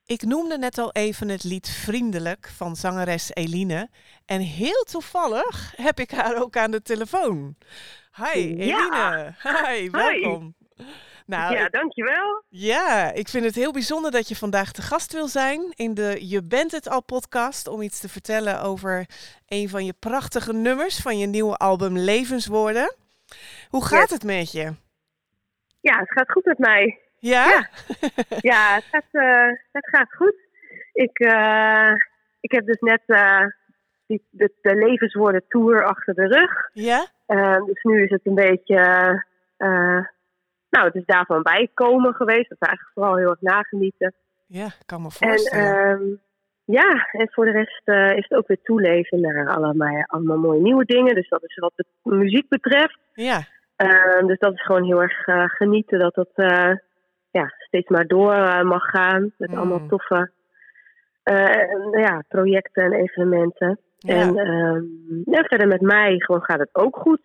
Ik 0.07 0.21
noemde 0.21 0.57
net 0.57 0.77
al 0.77 0.91
even 0.91 1.29
het 1.29 1.43
lied 1.43 1.69
Vriendelijk 1.69 2.49
van 2.55 2.75
zangeres 2.75 3.29
Eline. 3.33 3.89
En 4.25 4.41
heel 4.41 4.83
toevallig 4.83 5.73
heb 5.75 5.99
ik 5.99 6.11
haar 6.11 6.41
ook 6.41 6.57
aan 6.57 6.71
de 6.71 6.81
telefoon. 6.81 7.55
Hi 8.15 8.55
Eline. 8.55 9.35
Hi, 9.43 9.89
welkom. 9.89 10.55
Nou, 11.25 11.53
ja, 11.53 11.69
dankjewel. 11.69 12.43
Ja, 12.49 13.11
ik 13.11 13.27
vind 13.27 13.45
het 13.45 13.55
heel 13.55 13.71
bijzonder 13.71 14.11
dat 14.11 14.27
je 14.27 14.35
vandaag 14.35 14.71
te 14.71 14.81
gast 14.81 15.13
wil 15.13 15.27
zijn 15.27 15.73
in 15.75 15.93
de 15.93 16.27
Je 16.27 16.43
bent 16.43 16.71
het 16.71 16.89
al 16.89 17.03
podcast 17.03 17.67
om 17.67 17.81
iets 17.81 17.99
te 17.99 18.09
vertellen 18.09 18.61
over 18.61 19.05
een 19.47 19.69
van 19.69 19.85
je 19.85 19.93
prachtige 19.93 20.53
nummers 20.53 20.99
van 20.99 21.17
je 21.17 21.27
nieuwe 21.27 21.57
album 21.57 21.97
Levenswoorden. 21.97 22.95
Hoe 23.69 23.85
gaat 23.85 24.09
het 24.09 24.23
met 24.23 24.51
je? 24.51 24.73
Ja, 25.79 25.99
het 25.99 26.11
gaat 26.11 26.31
goed 26.31 26.45
met 26.45 26.57
mij. 26.57 27.06
Ja? 27.19 27.69
Ja, 28.49 28.75
het, 28.75 28.83
gaat, 28.83 29.05
uh, 29.11 29.57
het 29.71 29.89
gaat 29.89 30.13
goed. 30.13 30.35
Ik, 30.93 31.19
uh, 31.19 31.91
ik 32.39 32.51
heb 32.51 32.65
dus 32.65 32.79
net 32.79 33.01
uh, 33.07 33.45
die, 34.07 34.27
de, 34.29 34.53
de 34.61 34.75
levenswoorden 34.75 35.43
tour 35.47 35.85
achter 35.85 36.13
de 36.13 36.27
rug. 36.27 36.69
Ja? 36.73 37.05
Dus 37.65 37.83
nu 37.83 38.03
is 38.03 38.09
het 38.09 38.21
een 38.23 38.35
beetje, 38.35 38.75
nou, 40.69 40.85
het 40.85 40.95
is 40.95 41.05
daarvan 41.05 41.41
bijkomen 41.41 42.13
geweest. 42.13 42.49
Dat 42.49 42.57
is 42.61 42.67
eigenlijk 42.67 42.93
vooral 42.93 43.15
heel 43.15 43.29
erg 43.29 43.41
nagenieten. 43.41 44.13
Ja, 44.47 44.67
kan 44.85 45.01
me 45.01 45.11
voorstellen. 45.11 45.75
En, 45.75 46.01
uh, 46.01 46.17
ja, 46.65 47.07
en 47.11 47.31
voor 47.31 47.45
de 47.45 47.51
rest 47.51 47.81
uh, 47.85 48.17
is 48.17 48.25
het 48.27 48.37
ook 48.37 48.47
weer 48.47 48.61
toeleven 48.63 49.21
naar 49.21 49.55
allemaal, 49.55 50.03
allemaal 50.07 50.37
mooie 50.37 50.61
nieuwe 50.61 50.85
dingen. 50.85 51.15
Dus 51.15 51.29
dat 51.29 51.43
is 51.43 51.55
wat 51.55 51.73
de 51.75 51.85
muziek 52.03 52.49
betreft. 52.49 52.99
Ja. 53.13 53.41
Uh, 53.77 54.27
dus 54.27 54.39
dat 54.39 54.53
is 54.53 54.65
gewoon 54.65 54.83
heel 54.83 55.01
erg 55.01 55.27
uh, 55.27 55.43
genieten 55.45 55.99
dat 55.99 56.15
ja, 56.15 56.81
steeds 57.67 57.89
maar 57.89 58.07
door 58.07 58.65
mag 58.65 58.83
gaan. 58.83 59.33
Met 59.37 59.49
mm. 59.49 59.57
allemaal 59.57 59.87
toffe 59.87 60.31
ja, 61.91 62.23
projecten 62.27 62.83
en 62.83 62.93
evenementen. 62.93 63.79
Ja. 63.97 64.13
En 64.13 64.37
um, 64.37 65.21
ja, 65.25 65.43
verder 65.43 65.67
met 65.67 65.81
mij 65.81 66.19
gewoon 66.19 66.43
gaat 66.43 66.59
het 66.59 66.75
ook 66.75 66.95
goed. 66.97 67.19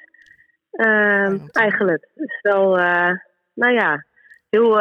Ehm, 0.71 1.39
eigenlijk. 1.53 2.09
Het 2.15 2.29
is 2.29 2.39
wel, 2.43 2.77
nou 3.55 3.73
ja, 3.73 4.05
heel 4.51 4.81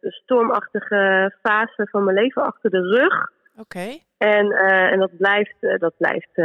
stormachtige 0.00 1.34
fase 1.42 1.88
van 1.90 2.04
mijn 2.04 2.16
leven 2.16 2.42
achter 2.42 2.70
de 2.70 2.80
rug. 2.80 3.30
Oké. 3.56 3.60
Okay. 3.60 4.02
En, 4.18 4.52
en 4.90 4.98
dat 4.98 5.16
blijft, 5.16 5.56
dat 5.60 5.94
blijft 5.96 6.36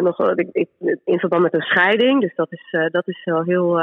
nog 0.00 0.34
ik, 0.34 0.48
ik, 0.52 0.68
in 1.04 1.18
verband 1.18 1.42
met 1.42 1.54
een 1.54 1.60
scheiding. 1.60 2.20
Dus 2.20 2.34
dat 2.34 2.52
is, 2.52 2.76
dat 2.90 3.08
is 3.08 3.24
wel 3.24 3.42
heel. 3.42 3.80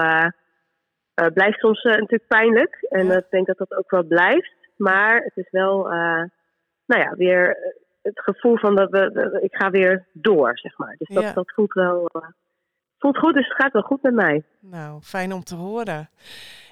Blijft 1.34 1.60
soms 1.60 1.84
natuurlijk 1.84 2.28
pijnlijk. 2.28 2.76
En 2.90 3.12
ik 3.12 3.26
denk 3.30 3.48
dat 3.48 3.58
dat 3.58 3.76
ook 3.76 3.92
wel 3.92 4.04
blijft. 4.04 4.54
Maar 4.78 5.16
het 5.24 5.38
is 5.38 5.48
wel, 5.52 5.84
nou 6.86 7.02
ja, 7.02 7.14
weer 7.16 7.58
het 8.02 8.20
gevoel 8.20 8.58
van 8.58 8.76
dat 8.76 8.90
we, 8.90 9.40
ik 9.42 9.56
ga 9.56 9.70
weer 9.70 10.08
door, 10.14 10.52
zeg 10.58 10.78
maar. 10.78 10.96
Dus 10.98 11.08
dat, 11.16 11.24
Ja. 11.24 11.34
dat 11.34 11.52
voelt 11.56 11.74
wel. 11.74 12.10
voelt 12.98 13.18
goed, 13.18 13.34
dus 13.34 13.48
het 13.48 13.62
gaat 13.62 13.72
wel 13.74 13.82
goed 13.82 14.02
met 14.02 14.14
mij. 14.14 14.44
Nou, 14.60 15.02
fijn 15.02 15.34
om 15.34 15.44
te 15.44 15.56
horen. 15.56 16.10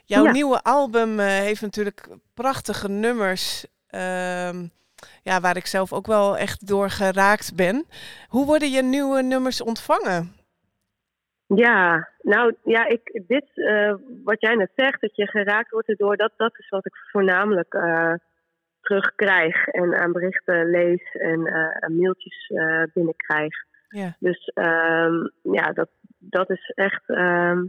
Jouw 0.06 0.24
Ja. 0.24 0.32
nieuwe 0.32 0.62
album 0.64 1.20
eh, 1.20 1.26
heeft 1.26 1.62
natuurlijk 1.62 2.08
prachtige 2.34 2.90
nummers. 2.90 3.68
ehm, 3.88 4.68
ja, 5.24 5.40
waar 5.42 5.58
ik 5.58 5.66
zelf 5.66 5.94
ook 5.94 6.06
wel 6.08 6.38
echt 6.38 6.68
door 6.68 6.90
geraakt 6.90 7.56
ben. 7.56 7.86
Hoe 8.28 8.46
worden 8.46 8.70
je 8.72 8.82
nieuwe 8.84 9.22
nummers 9.22 9.62
ontvangen? 9.62 10.36
Ja, 11.46 12.08
nou 12.28 12.56
ja, 12.64 12.86
ik, 12.88 13.22
dit, 13.28 13.46
eh, 13.54 13.94
wat 14.24 14.42
jij 14.42 14.56
net 14.56 14.72
zegt, 14.76 15.02
dat 15.02 15.16
je 15.16 15.28
geraakt 15.28 15.72
wordt 15.72 15.88
erdoor, 15.90 16.18
dat, 16.18 16.32
dat 16.38 16.60
is 16.60 16.70
wat 16.70 16.86
ik 16.86 16.96
voornamelijk 17.12 17.74
eh, 17.74 18.14
terugkrijg 18.82 19.68
en 19.68 19.96
aan 19.96 20.12
berichten 20.12 20.70
lees 20.70 21.12
en 21.12 21.46
eh, 21.46 21.90
mailtjes 21.90 22.52
binnenkrijg. 22.94 23.54
Ja, 23.90 24.16
Dus 24.20 24.52
ehm, 24.54 25.28
ja, 25.42 25.72
dat, 25.74 25.90
dat 26.18 26.50
is 26.50 26.72
echt, 26.76 27.10
ehm, 27.10 27.66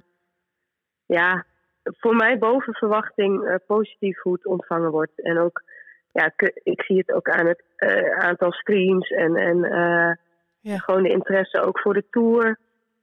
ja, 1.07 1.45
voor 1.83 2.17
mij 2.17 2.38
boven 2.38 2.75
verwachting 2.75 3.59
positief 3.67 4.21
hoe 4.21 4.33
het 4.33 4.47
ontvangen 4.47 4.91
wordt. 4.91 5.23
En 5.23 5.38
ook, 5.38 5.62
ja, 6.12 6.33
ik, 6.37 6.61
ik 6.62 6.83
zie 6.83 6.99
het 6.99 7.12
ook 7.12 7.29
aan 7.29 7.47
het 7.47 7.62
aantal 8.19 8.53
streams 8.53 9.09
en, 9.11 9.37
en 9.37 9.59
Ja. 10.61 10.79
gewoon 10.79 11.03
de 11.03 11.12
interesse 11.12 11.61
ook 11.61 11.81
voor 11.81 11.95
de 11.95 12.05
tour. 12.11 12.59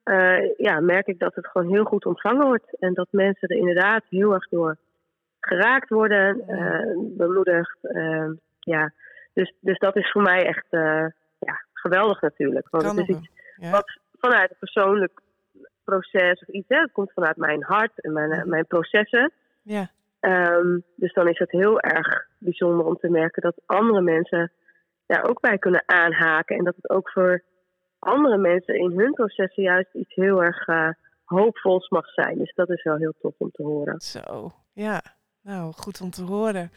Eh, 0.05 0.57
ja, 0.57 0.79
merk 0.79 1.07
ik 1.07 1.19
dat 1.19 1.35
het 1.35 1.47
gewoon 1.47 1.69
heel 1.69 1.83
goed 1.83 2.05
ontvangen 2.05 2.45
wordt. 2.45 2.79
En 2.79 2.93
dat 2.93 3.07
mensen 3.11 3.47
er 3.47 3.57
inderdaad 3.57 4.03
heel 4.09 4.33
erg 4.33 4.47
door 4.47 4.77
geraakt 5.39 5.89
worden, 5.89 6.47
eh, 6.47 6.97
bemoedigd. 6.97 7.77
eh, 7.81 8.29
ja, 8.59 8.91
dus, 9.33 9.53
dus 9.59 9.77
dat 9.77 9.95
is 9.95 10.11
voor 10.11 10.21
mij 10.21 10.45
echt 10.45 10.67
ja, 11.39 11.63
geweldig 11.73 12.21
natuurlijk. 12.21 12.67
Want 12.69 12.83
het 12.85 12.97
is 12.97 13.15
iets. 13.15 13.29
Ja. 13.55 13.71
wat 13.71 13.99
vanuit 14.19 14.49
een 14.49 14.57
persoonlijk 14.59 15.21
proces 15.83 16.41
of 16.41 16.47
iets, 16.47 16.67
hè, 16.67 16.79
het 16.79 16.91
komt 16.91 17.11
vanuit 17.13 17.37
mijn 17.37 17.63
hart 17.63 18.01
en 18.01 18.13
mijn, 18.13 18.49
mijn 18.49 18.67
processen. 18.67 19.31
Ja, 19.61 19.89
Ehm, 20.25 20.79
dus 20.95 21.13
dan 21.13 21.27
is 21.27 21.39
het 21.39 21.51
heel 21.51 21.79
erg 21.79 22.27
bijzonder 22.37 22.85
om 22.85 22.97
te 22.97 23.09
merken 23.09 23.41
dat 23.41 23.61
andere 23.65 24.01
mensen 24.01 24.51
daar 25.05 25.29
ook 25.29 25.39
bij 25.39 25.57
kunnen 25.57 25.83
aanhaken. 25.85 26.57
En 26.57 26.63
dat 26.63 26.75
het 26.75 26.89
ook 26.89 27.09
voor 27.09 27.43
andere 28.05 28.37
mensen 28.37 28.75
in 28.75 28.99
hun 28.99 29.13
processen 29.13 29.63
juist 29.63 29.93
iets 29.93 30.15
heel 30.15 30.43
erg 30.43 30.67
eh, 30.67 30.89
hoopvols 31.23 31.89
mag 31.89 32.05
zijn. 32.13 32.37
Dus 32.37 32.53
dat 32.55 32.69
is 32.69 32.83
wel 32.83 32.95
heel 32.97 33.13
tof 33.21 33.33
om 33.37 33.51
te 33.51 33.63
horen. 33.63 33.99
zo. 34.01 34.51
Ja, 34.73 35.01
nou, 35.41 35.73
goed 35.73 36.01
om 36.01 36.09
te 36.09 36.23
horen. 36.23 36.71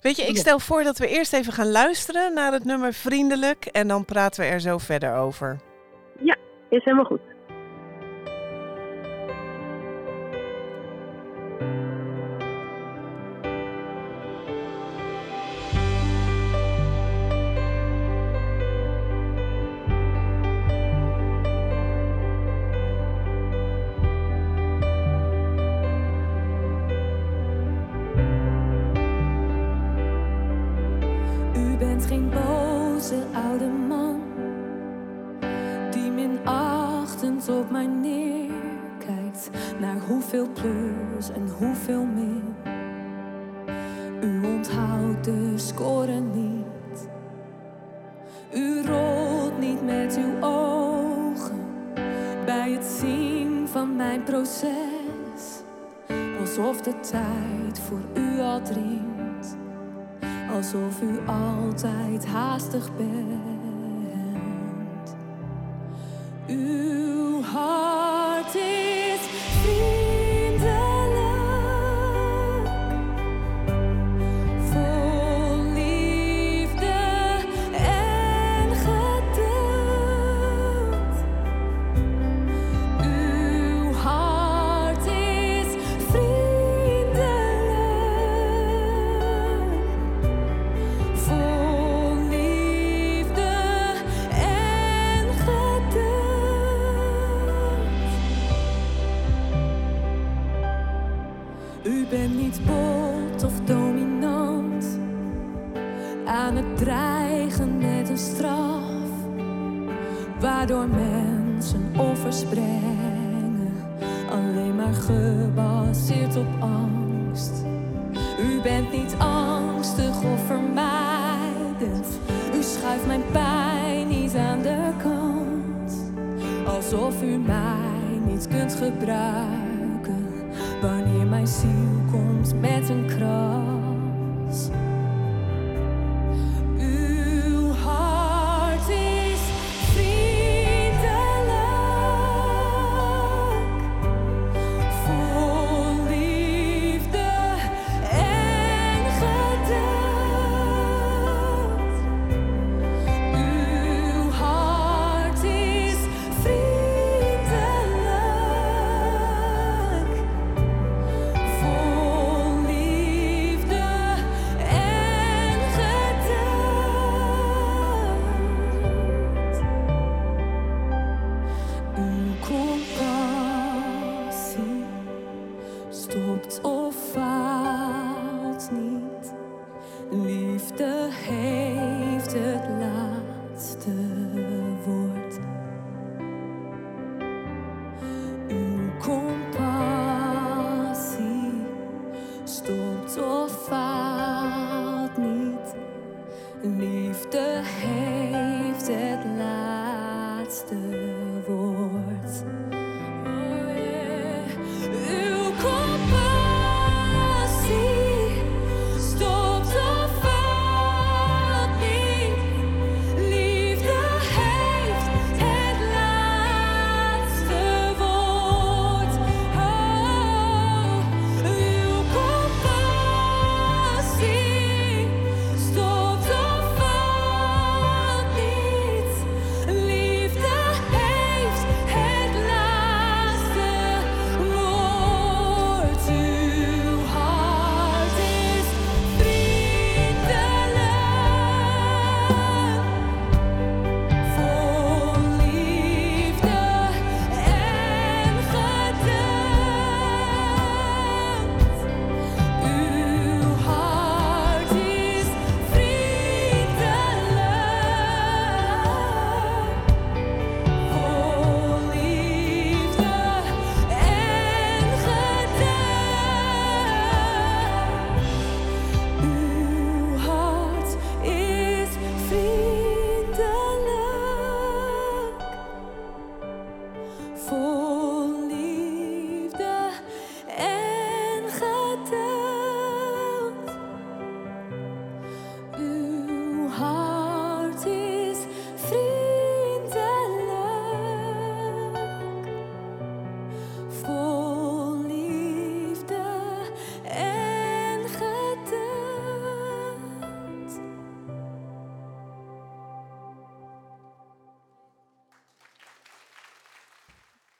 Weet 0.00 0.16
je, 0.16 0.22
ik 0.22 0.34
Ja. 0.34 0.40
stel 0.40 0.58
voor 0.58 0.82
dat 0.82 0.98
we 0.98 1.08
eerst 1.08 1.32
even 1.32 1.52
gaan 1.52 1.70
luisteren 1.70 2.34
naar 2.34 2.52
het 2.52 2.64
nummer 2.64 2.92
Vriendelijk. 2.92 3.64
En 3.64 3.88
dan 3.88 4.04
praten 4.04 4.40
we 4.44 4.50
er 4.50 4.60
zo 4.60 4.78
verder 4.78 5.14
over. 5.16 5.56
Is 6.68 6.84
helemaal 6.84 7.04
goed. 7.04 7.20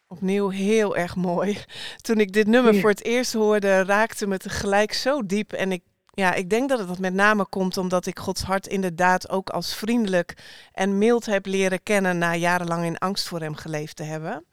Opnieuw 0.08 0.48
heel 0.48 0.96
erg 0.96 1.16
mooi. 1.16 1.58
Toen 2.00 2.20
ik 2.20 2.32
dit 2.32 2.46
nummer 2.46 2.80
voor 2.80 2.90
het 2.90 3.04
eerst 3.04 3.32
hoorde, 3.32 3.84
raakte 3.84 4.26
me 4.26 4.38
tegelijk 4.38 4.92
zo 4.92 5.26
diep. 5.26 5.52
En 5.52 5.72
ik, 5.72 5.82
ja, 6.10 6.34
ik 6.34 6.50
denk 6.50 6.68
dat 6.68 6.88
het 6.88 6.98
met 6.98 7.14
name 7.14 7.46
komt 7.46 7.76
omdat 7.76 8.06
ik 8.06 8.18
Gods 8.18 8.42
hart 8.42 8.66
inderdaad 8.66 9.30
ook 9.30 9.50
als 9.50 9.74
vriendelijk 9.74 10.34
en 10.72 10.98
mild 10.98 11.26
heb 11.26 11.46
leren 11.46 11.82
kennen 11.82 12.18
na 12.18 12.34
jarenlang 12.34 12.84
in 12.84 12.98
angst 12.98 13.28
voor 13.28 13.40
hem 13.40 13.54
geleefd 13.54 13.96
te 13.96 14.02
hebben. 14.02 14.44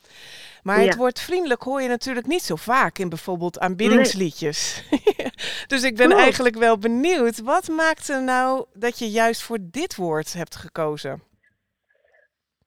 Maar 0.64 0.80
het 0.80 0.96
woord 0.96 1.20
vriendelijk 1.20 1.64
hoor 1.64 1.82
je 1.82 1.88
natuurlijk 1.88 2.28
niet 2.28 2.44
zo 2.44 2.56
vaak 2.56 2.98
in 2.98 3.10
bijvoorbeeld 3.10 3.60
aanbiddingsliedjes. 3.60 4.84
dus 5.68 5.84
ik 5.84 5.96
ben 5.96 6.12
eigenlijk 6.12 6.56
wel 6.56 6.78
benieuwd, 6.78 7.42
wat 7.42 7.68
maakte 7.68 8.20
nou 8.20 8.66
dat 8.74 9.00
je 9.00 9.10
juist 9.10 9.42
voor 9.42 9.58
dit 9.62 9.96
woord 9.96 10.34
hebt 10.34 10.56
gekozen? 10.56 11.22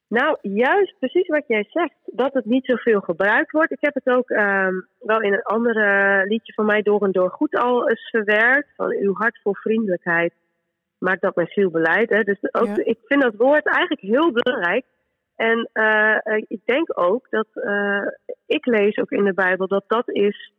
Nou, 0.09 0.37
juist 0.43 0.99
precies 0.99 1.29
wat 1.29 1.45
jij 1.47 1.65
zegt, 1.69 1.95
dat 2.05 2.33
het 2.35 2.45
niet 2.45 2.65
zoveel 2.65 3.01
gebruikt 3.01 3.51
wordt. 3.51 3.73
Ik 3.73 3.81
heb 3.81 3.95
het 3.95 4.07
ook 4.09 4.31
ehm, 4.31 4.75
wel 4.99 5.21
in 5.21 5.33
een 5.33 5.43
andere 5.43 6.25
liedje 6.27 6.53
van 6.53 6.67
mij 6.67 6.83
door 6.83 7.03
en 7.03 7.13
door 7.13 7.31
goed 7.31 7.57
al 7.59 7.89
eens 7.89 8.09
verwerkt. 8.11 8.69
Van 8.77 8.97
uw 9.01 9.15
hart 9.15 9.41
voor 9.43 9.57
vriendelijkheid 9.57 10.33
maakt 10.99 11.23
dat 11.23 11.37
mijn 11.37 11.49
ziel 11.49 11.71
beleid. 11.71 12.11
Hè. 12.11 12.23
Dus 12.23 12.39
ook, 12.53 12.67
Ja. 12.67 12.85
ik 12.85 12.99
vind 13.05 13.23
dat 13.23 13.35
woord 13.37 13.67
eigenlijk 13.67 14.01
heel 14.01 14.33
belangrijk. 14.33 14.85
En 15.37 15.69
eh, 15.73 16.17
eh, 16.27 16.45
ik 16.49 16.61
denk 16.65 16.99
ook 16.99 17.27
dat, 17.31 17.47
eh, 17.53 18.07
ik 18.47 18.67
lees 18.67 18.97
ook 18.97 19.11
in 19.11 19.25
de 19.25 19.35
Bijbel 19.35 19.67
dat 19.67 19.85
dat 19.87 20.09
is 20.11 20.53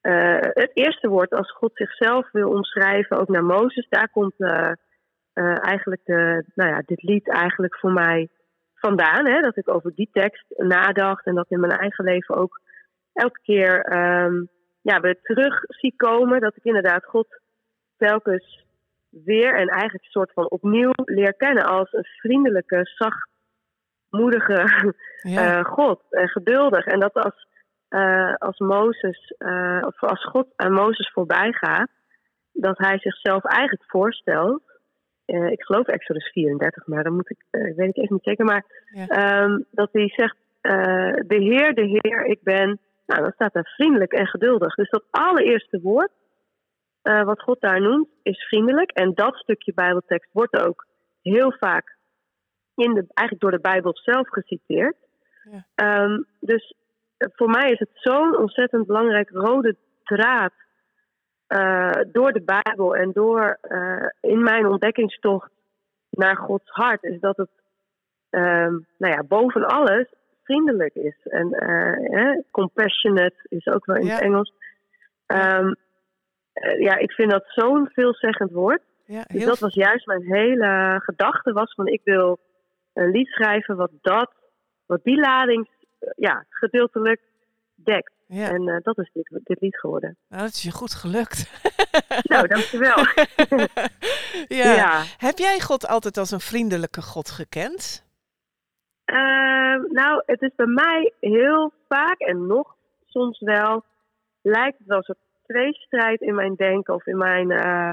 eh, 0.00 0.38
het 0.40 0.70
eerste 0.74 1.08
woord 1.08 1.30
als 1.30 1.52
God 1.52 1.70
zichzelf 1.74 2.30
wil 2.32 2.48
omschrijven, 2.50 3.18
ook 3.18 3.28
naar 3.28 3.44
Mozes. 3.44 3.86
Daar 3.88 4.08
komt 4.08 4.34
eh, 4.38 4.72
eh, 5.32 5.64
eigenlijk 5.64 6.00
de, 6.04 6.44
nou 6.54 6.70
ja, 6.70 6.82
dit 6.86 7.02
lied 7.02 7.28
eigenlijk 7.28 7.78
voor 7.78 7.92
mij 7.92 8.28
vandaan. 8.86 9.26
Hè, 9.26 9.40
dat 9.40 9.56
ik 9.56 9.74
over 9.74 9.94
die 9.94 10.08
tekst 10.12 10.44
nadacht 10.56 11.26
en 11.26 11.34
dat 11.34 11.50
in 11.50 11.60
mijn 11.60 11.78
eigen 11.78 12.04
leven 12.04 12.34
ook 12.34 12.60
elke 13.12 13.40
keer 13.42 13.80
ehm, 13.80 14.44
ja, 14.80 15.00
weer 15.00 15.20
terug 15.22 15.64
zie 15.66 15.94
komen. 15.96 16.40
Dat 16.40 16.56
ik 16.56 16.64
inderdaad 16.64 17.04
God 17.04 17.26
telkens 17.96 18.64
weer 19.10 19.54
en 19.54 19.68
eigenlijk 19.68 20.04
een 20.04 20.10
soort 20.10 20.32
van 20.32 20.50
opnieuw 20.50 20.90
leer 20.94 21.34
kennen 21.34 21.64
als 21.64 21.92
een 21.92 22.06
vriendelijke, 22.20 22.80
zachtmoedige 22.84 24.64
Ja, 25.22 25.58
eh, 25.58 25.64
God 25.64 26.00
en 26.10 26.28
geduldig. 26.28 26.86
En 26.86 27.00
dat 27.00 27.14
als, 27.14 27.46
eh, 27.88 28.34
als 28.34 28.58
Mozes, 28.58 29.34
eh, 29.38 29.82
of 29.86 30.02
als 30.02 30.24
God 30.24 30.46
aan 30.56 30.72
Mozes 30.72 31.10
voorbij 31.12 31.52
gaat, 31.52 31.90
dat 32.52 32.78
hij 32.78 32.98
zichzelf 32.98 33.44
eigenlijk 33.44 33.90
voorstelt. 33.90 34.62
Eh, 35.32 35.50
ik 35.50 35.62
geloof 35.62 35.86
Exodus 35.86 36.30
34, 36.32 36.86
maar 36.86 37.04
dan 37.04 37.14
moet 37.14 37.30
ik, 37.30 37.44
eh, 37.50 37.76
weet 37.76 37.88
ik 37.88 37.96
even 37.96 38.14
niet 38.14 38.24
zeker. 38.24 38.44
Maar 38.44 38.64
Ja. 38.94 39.06
ehm, 39.06 39.60
dat 39.70 39.88
hij 39.92 40.08
zegt: 40.16 40.36
eh, 40.60 41.12
De 41.26 41.36
Heer, 41.36 41.74
de 41.74 41.98
Heer, 42.00 42.24
ik 42.24 42.42
ben. 42.42 42.80
Nou, 43.06 43.22
dan 43.22 43.32
staat 43.32 43.52
daar 43.52 43.72
vriendelijk 43.76 44.12
en 44.12 44.26
geduldig. 44.26 44.74
Dus 44.74 44.90
dat 44.90 45.04
allereerste 45.10 45.80
woord 45.80 46.10
wat 47.02 47.40
God 47.42 47.60
daar 47.60 47.80
noemt, 47.80 48.08
is 48.22 48.46
vriendelijk. 48.46 48.90
En 48.90 49.14
dat 49.14 49.34
stukje 49.36 49.72
Bijbeltekst 49.74 50.32
wordt 50.32 50.66
ook 50.66 50.86
heel 51.22 51.52
vaak 51.58 51.96
in 52.74 52.94
de, 52.94 53.04
eigenlijk 53.14 53.40
door 53.40 53.50
de 53.50 53.68
Bijbel 53.70 53.96
zelf 53.96 54.28
geciteerd. 54.28 54.96
Ja. 55.50 55.66
Ehm, 55.74 56.22
dus 56.40 56.74
voor 57.18 57.50
mij 57.50 57.70
is 57.70 57.78
het 57.78 57.90
zo'n 57.92 58.36
ontzettend 58.36 58.86
belangrijk 58.86 59.30
rode 59.30 59.76
draad 60.04 60.52
eh, 61.52 62.00
door 62.12 62.32
de 62.32 62.42
Bijbel 62.62 62.96
en 62.96 63.12
door 63.12 63.58
eh, 63.60 64.06
in 64.20 64.42
mijn 64.42 64.66
ontdekkingstocht 64.66 65.50
naar 66.10 66.36
Gods 66.36 66.70
hart, 66.70 67.02
is 67.02 67.20
dat 67.20 67.36
het 67.36 67.50
ehm, 68.30 68.72
nou 68.98 69.12
ja, 69.14 69.22
boven 69.22 69.66
alles 69.66 70.12
vriendelijk 70.42 70.94
is. 70.94 71.16
En 71.22 71.52
eh, 71.52 72.38
compassionate 72.50 73.34
is 73.42 73.66
ook 73.66 73.86
wel 73.86 73.96
in 73.96 74.06
Ja. 74.06 74.12
het 74.14 74.22
Engels. 74.22 74.52
Ehm, 75.26 75.72
eh, 76.52 76.80
ja, 76.80 76.96
ik 76.96 77.12
vind 77.12 77.30
dat 77.30 77.44
zo'n 77.46 77.88
veelzeggend 77.92 78.50
woord. 78.50 78.82
ja, 79.04 79.22
Dus 79.28 79.44
dat 79.44 79.58
was 79.58 79.74
juist 79.74 80.06
mijn 80.06 80.22
hele 80.22 81.00
gedachte 81.04 81.52
was 81.52 81.74
van 81.74 81.86
ik 81.86 82.00
wil 82.04 82.38
een 82.92 83.10
lied 83.10 83.28
schrijven 83.28 83.76
wat 83.76 83.90
dat, 84.00 84.32
wat 84.86 85.00
die 85.04 85.20
lading 85.20 85.68
ja, 86.16 86.44
gedeeltelijk 86.48 87.20
dekt. 87.74 88.12
Ja. 88.32 88.50
En 88.50 88.68
eh, 88.68 88.76
dat 88.82 88.98
is 88.98 89.10
dit, 89.12 89.40
dit 89.44 89.60
lied 89.60 89.78
geworden. 89.78 90.16
Nou, 90.28 90.42
dat 90.42 90.52
is 90.52 90.62
je 90.62 90.70
goed 90.70 90.94
gelukt. 90.94 91.40
Nou, 92.22 92.46
dankjewel. 92.46 92.96
ja. 94.62 94.74
ja. 94.74 95.02
Heb 95.18 95.38
jij 95.38 95.60
God 95.60 95.86
altijd 95.86 96.16
als 96.16 96.30
een 96.30 96.40
vriendelijke 96.40 97.02
God 97.02 97.30
gekend? 97.30 98.04
Ehm, 99.04 99.80
nou, 99.88 100.22
het 100.26 100.42
is 100.42 100.54
bij 100.56 100.66
mij 100.66 101.12
heel 101.20 101.72
vaak 101.88 102.18
en 102.18 102.46
nog 102.46 102.76
soms 103.06 103.40
wel, 103.40 103.84
lijkt 104.42 104.78
het 104.78 104.86
wel 104.86 104.96
een 104.96 105.02
soort 105.02 105.18
tweestrijd 105.46 106.20
in 106.20 106.34
mijn 106.34 106.54
denken 106.54 106.94
of 106.94 107.06
in 107.06 107.18
mijn, 107.18 107.50
eh, 107.50 107.92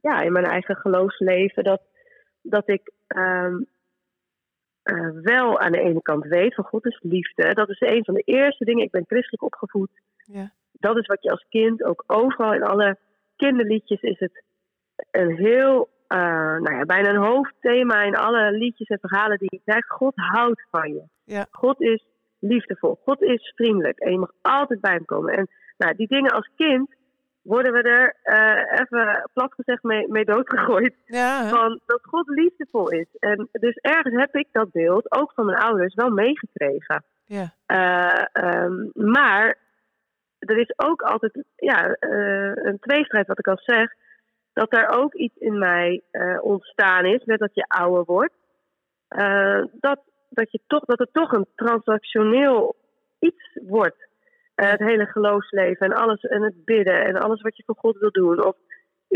ja, 0.00 0.20
in 0.20 0.32
mijn 0.32 0.46
eigen 0.46 0.76
geloofsleven. 0.76 1.64
Dat, 1.64 1.80
dat 2.42 2.68
ik 2.68 2.92
ehm, 3.06 3.56
eh, 4.86 5.08
wel 5.22 5.58
aan 5.58 5.72
de 5.72 5.80
ene 5.80 6.02
kant 6.02 6.24
weet 6.24 6.54
van 6.54 6.64
God 6.64 6.86
is 6.86 6.98
liefde. 7.02 7.54
Dat 7.54 7.68
is 7.68 7.80
een 7.80 8.04
van 8.04 8.14
de 8.14 8.22
eerste 8.24 8.64
dingen. 8.64 8.84
Ik 8.84 8.90
ben 8.90 9.04
christelijk 9.06 9.42
opgevoed. 9.42 9.90
Ja. 10.24 10.52
Dat 10.72 10.96
is 10.96 11.06
wat 11.06 11.22
je 11.22 11.30
als 11.30 11.46
kind 11.48 11.84
ook 11.84 12.04
overal 12.06 12.54
in 12.54 12.62
alle 12.62 12.96
kinderliedjes 13.36 14.00
is 14.00 14.18
het 14.18 14.42
een 15.10 15.36
heel, 15.36 15.88
eh, 16.06 16.18
nou 16.58 16.74
ja, 16.74 16.84
bijna 16.84 17.08
een 17.08 17.24
hoofdthema 17.24 18.02
in 18.02 18.16
alle 18.16 18.50
liedjes 18.52 18.88
en 18.88 18.98
verhalen 19.00 19.38
die 19.38 19.50
je 19.50 19.60
krijgt. 19.64 19.90
God 19.90 20.12
houdt 20.14 20.66
van 20.70 20.92
je. 20.92 21.02
Ja. 21.24 21.46
God 21.50 21.80
is 21.80 22.06
liefdevol. 22.38 22.98
God 23.04 23.22
is 23.22 23.52
vriendelijk. 23.54 23.98
En 23.98 24.12
je 24.12 24.18
mag 24.18 24.32
altijd 24.42 24.80
bij 24.80 24.92
hem 24.92 25.04
komen. 25.04 25.34
En 25.36 25.48
nou, 25.76 25.96
die 25.96 26.08
dingen 26.08 26.32
als 26.32 26.50
kind 26.56 26.94
worden 27.46 27.72
we 27.72 27.82
er 27.82 28.16
eh, 28.22 28.80
even 28.80 29.30
plat 29.32 29.54
gezegd 29.54 29.82
mee, 29.82 30.08
mee 30.08 30.24
doodgegooid. 30.24 30.94
Ja? 31.04 31.48
Van 31.48 31.80
dat 31.86 32.00
God 32.02 32.28
liefdevol 32.28 32.90
is. 32.90 33.06
En 33.18 33.48
dus 33.52 33.76
ergens 33.76 34.14
heb 34.14 34.34
ik 34.34 34.48
dat 34.52 34.70
beeld, 34.72 35.12
ook 35.12 35.32
van 35.34 35.46
mijn 35.46 35.58
ouders, 35.58 35.94
wel 35.94 36.10
meegekregen. 36.10 37.04
ja. 37.24 37.54
Eh, 37.66 38.24
ehm, 38.32 38.88
maar 38.92 39.58
er 40.38 40.58
is 40.58 40.72
ook 40.76 41.02
altijd 41.02 41.44
ja, 41.56 41.92
eh, 41.92 42.52
een 42.54 42.78
tweestrijd, 42.78 43.26
wat 43.26 43.38
ik 43.38 43.48
al 43.48 43.58
zeg. 43.58 43.92
Dat 44.52 44.72
er 44.72 44.88
ook 44.88 45.14
iets 45.14 45.36
in 45.36 45.58
mij 45.58 46.02
ontstaan 46.40 47.04
is, 47.04 47.24
met 47.24 47.38
dat 47.38 47.54
je 47.54 47.64
ouder 47.68 48.04
wordt. 48.04 48.34
dat, 49.80 50.00
dat, 50.28 50.52
je 50.52 50.60
toch, 50.66 50.84
dat 50.84 50.98
het 50.98 51.12
toch 51.12 51.32
een 51.32 51.46
transactioneel 51.54 52.76
iets 53.18 53.58
wordt. 53.62 54.08
Eh, 54.56 54.70
het 54.70 54.80
hele 54.80 55.06
geloofsleven 55.06 55.86
en 55.86 55.92
alles 55.92 56.20
en 56.20 56.42
het 56.42 56.64
bidden 56.64 57.04
en 57.04 57.16
alles 57.16 57.42
wat 57.42 57.56
je 57.56 57.62
voor 57.66 57.76
God 57.78 57.98
wil 57.98 58.10
doen. 58.10 58.44
Of 58.44 58.56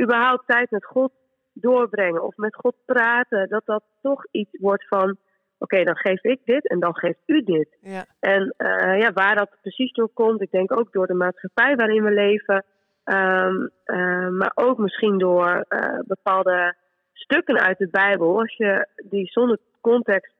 überhaupt 0.02 0.46
tijd 0.46 0.70
met 0.70 0.84
God 0.84 1.12
doorbrengen 1.52 2.22
of 2.22 2.36
met 2.36 2.54
God 2.54 2.74
praten. 2.84 3.48
Dat 3.48 3.62
dat 3.64 3.82
toch 4.02 4.26
iets 4.30 4.58
wordt 4.58 4.88
van, 4.88 5.16
oké, 5.58 5.84
dan 5.84 5.96
geef 5.96 6.22
ik 6.22 6.40
dit 6.44 6.68
en 6.68 6.80
dan 6.80 6.96
geeft 6.96 7.18
u 7.26 7.42
dit. 7.42 7.76
ja. 7.80 8.04
En 8.20 8.54
eh, 8.56 8.98
ja, 9.00 9.12
waar 9.12 9.36
dat 9.36 9.56
precies 9.60 9.92
door 9.92 10.08
komt, 10.14 10.42
ik 10.42 10.50
denk 10.50 10.78
ook 10.78 10.92
door 10.92 11.06
de 11.06 11.14
maatschappij 11.14 11.76
waarin 11.76 12.02
we 12.02 12.10
leven. 12.10 12.64
Ehm, 13.04 13.66
eh, 13.84 14.28
maar 14.28 14.52
ook 14.54 14.78
misschien 14.78 15.18
door 15.18 15.64
bepaalde 16.06 16.74
stukken 17.12 17.60
uit 17.60 17.78
de 17.78 17.88
Bijbel. 17.88 18.38
Als 18.38 18.56
je 18.56 18.86
die 19.08 19.26
zonder 19.26 19.58
context 19.80 20.34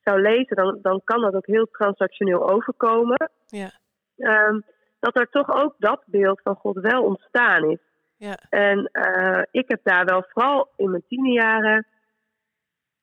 zou 0.00 0.20
lezen, 0.20 0.56
dan, 0.56 0.78
dan 0.82 1.00
kan 1.04 1.20
dat 1.20 1.34
ook 1.34 1.46
heel 1.46 1.68
transactioneel 1.70 2.50
overkomen. 2.50 3.30
Ja. 3.46 3.70
Ehm, 4.16 4.60
dat 5.00 5.16
er 5.16 5.28
toch 5.30 5.62
ook 5.62 5.74
dat 5.78 6.02
beeld 6.06 6.40
van 6.42 6.54
God 6.54 6.78
wel 6.80 7.02
ontstaan 7.02 7.70
is. 7.70 7.78
Ja. 8.16 8.36
En 8.50 8.88
eh, 8.92 9.42
ik 9.50 9.68
heb 9.68 9.80
daar 9.82 10.04
wel 10.04 10.24
vooral 10.28 10.68
in 10.76 10.90
mijn 10.90 11.04
tienerjaren 11.08 11.86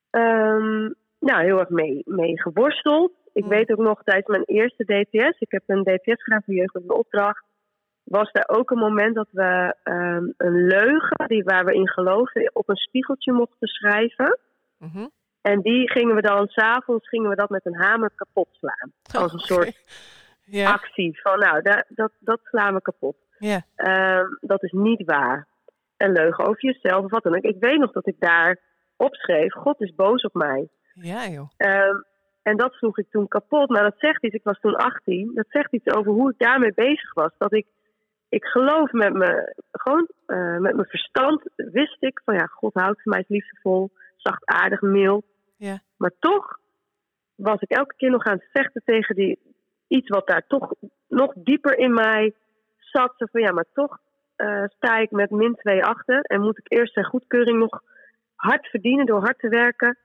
ehm, 0.09 0.89
nou, 1.19 1.43
heel 1.43 1.59
erg 1.59 1.69
mee, 1.69 2.01
mee 2.05 2.41
geworsteld. 2.41 3.11
Ik 3.33 3.43
Mm. 3.43 3.49
weet 3.49 3.71
ook 3.71 3.77
nog 3.77 4.03
tijdens 4.03 4.27
mijn 4.27 4.43
eerste 4.43 4.83
DTS, 4.83 5.39
ik 5.39 5.51
heb 5.51 5.63
een 5.65 5.83
DTS 5.83 6.23
gedaan 6.23 6.41
voor 6.45 6.53
jeugd 6.53 6.87
opdracht, 6.87 7.43
was 8.03 8.29
er 8.31 8.49
ook 8.49 8.71
een 8.71 8.77
moment 8.77 9.15
dat 9.15 9.27
we 9.31 9.75
ehm, 9.83 10.25
een 10.37 10.67
leugen 10.67 11.27
die, 11.27 11.43
waar 11.43 11.65
we 11.65 11.73
in 11.73 11.89
geloofden 11.89 12.55
op 12.55 12.69
een 12.69 12.75
spiegeltje 12.75 13.31
mochten 13.31 13.67
schrijven. 13.67 14.39
Mhm. 14.77 15.07
En 15.41 15.61
die 15.61 15.91
gingen 15.91 16.15
we 16.15 16.21
dan 16.21 16.47
s'avonds 16.47 17.07
gingen 17.07 17.29
we 17.29 17.35
dat 17.35 17.49
met 17.49 17.65
een 17.65 17.75
hamer 17.75 18.11
kapot 18.15 18.47
slaan. 18.51 18.91
Als 19.21 19.33
een 19.33 19.39
soort 19.39 19.75
Actie 20.59 21.19
van 21.21 21.39
nou, 21.39 21.61
dat, 21.61 21.85
dat, 21.87 22.11
dat 22.19 22.39
slaan 22.43 22.73
we 22.73 22.81
kapot. 22.81 23.15
ja, 23.37 23.61
Ehm, 23.75 24.25
dat 24.41 24.63
is 24.63 24.71
niet 24.71 25.05
waar. 25.05 25.47
Een 25.97 26.11
leugen 26.11 26.45
over 26.45 26.61
jezelf 26.65 27.03
of 27.03 27.11
wat 27.11 27.23
dan 27.23 27.35
ook. 27.35 27.43
Ik 27.43 27.59
weet 27.59 27.79
nog 27.79 27.91
dat 27.91 28.07
ik 28.07 28.15
daar 28.19 28.57
opschreef, 28.97 29.53
God 29.53 29.81
is 29.81 29.95
boos 29.95 30.23
op 30.23 30.33
mij. 30.33 30.69
ja, 30.93 31.27
joh. 31.27 31.49
Ehm, 31.57 31.95
en 32.43 32.57
dat 32.57 32.73
sloeg 32.73 32.97
ik 32.97 33.07
toen 33.09 33.27
kapot. 33.27 33.69
Maar 33.69 33.83
dat 33.83 33.95
zegt 33.97 34.23
iets, 34.23 34.35
ik 34.35 34.43
was 34.43 34.59
toen 34.59 34.75
18, 34.75 35.31
dat 35.33 35.45
zegt 35.49 35.73
iets 35.73 35.93
over 35.95 36.11
hoe 36.11 36.31
ik 36.31 36.39
daarmee 36.39 36.73
bezig 36.73 37.13
was. 37.13 37.31
Dat 37.37 37.53
ik, 37.53 37.65
ik 38.29 38.43
geloof 38.45 38.91
met 38.91 39.13
me, 39.13 39.55
gewoon 39.71 40.07
eh, 40.25 40.57
met 40.57 40.75
mijn 40.75 40.87
verstand 40.87 41.41
wist 41.55 41.97
ik 42.03 42.21
van 42.25 42.33
ja, 42.35 42.45
God 42.45 42.73
houdt 42.73 43.01
van 43.01 43.11
mij, 43.11 43.21
is 43.21 43.27
liefdevol, 43.27 43.91
zachtaardig, 44.17 44.81
mild. 44.81 45.25
Ja. 45.57 45.79
Maar 45.97 46.11
toch 46.19 46.59
was 47.35 47.61
ik 47.61 47.69
elke 47.69 47.95
keer 47.95 48.09
nog 48.09 48.23
aan 48.23 48.37
het 48.37 48.49
vechten 48.51 48.81
tegen 48.85 49.15
die 49.15 49.39
iets 49.91 50.09
wat 50.09 50.27
daar 50.27 50.47
toch 50.47 50.73
nog 51.07 51.33
dieper 51.35 51.77
in 51.77 51.93
mij 51.93 52.33
zat. 52.77 53.13
Zo 53.17 53.25
van 53.31 53.41
ja, 53.41 53.51
maar 53.51 53.65
toch 53.73 53.97
eh, 54.35 54.63
sta 54.67 54.97
ik 54.97 55.11
met 55.11 55.29
min 55.29 55.55
2 55.55 55.83
achter. 55.83 56.21
En 56.21 56.41
moet 56.41 56.57
ik 56.57 56.71
eerst 56.71 56.93
zijn 56.93 57.05
goedkeuring 57.05 57.59
nog 57.59 57.81
hard 58.35 58.67
verdienen 58.67 59.05
door 59.05 59.19
hard 59.19 59.39
te 59.39 59.49
werken. 59.49 59.97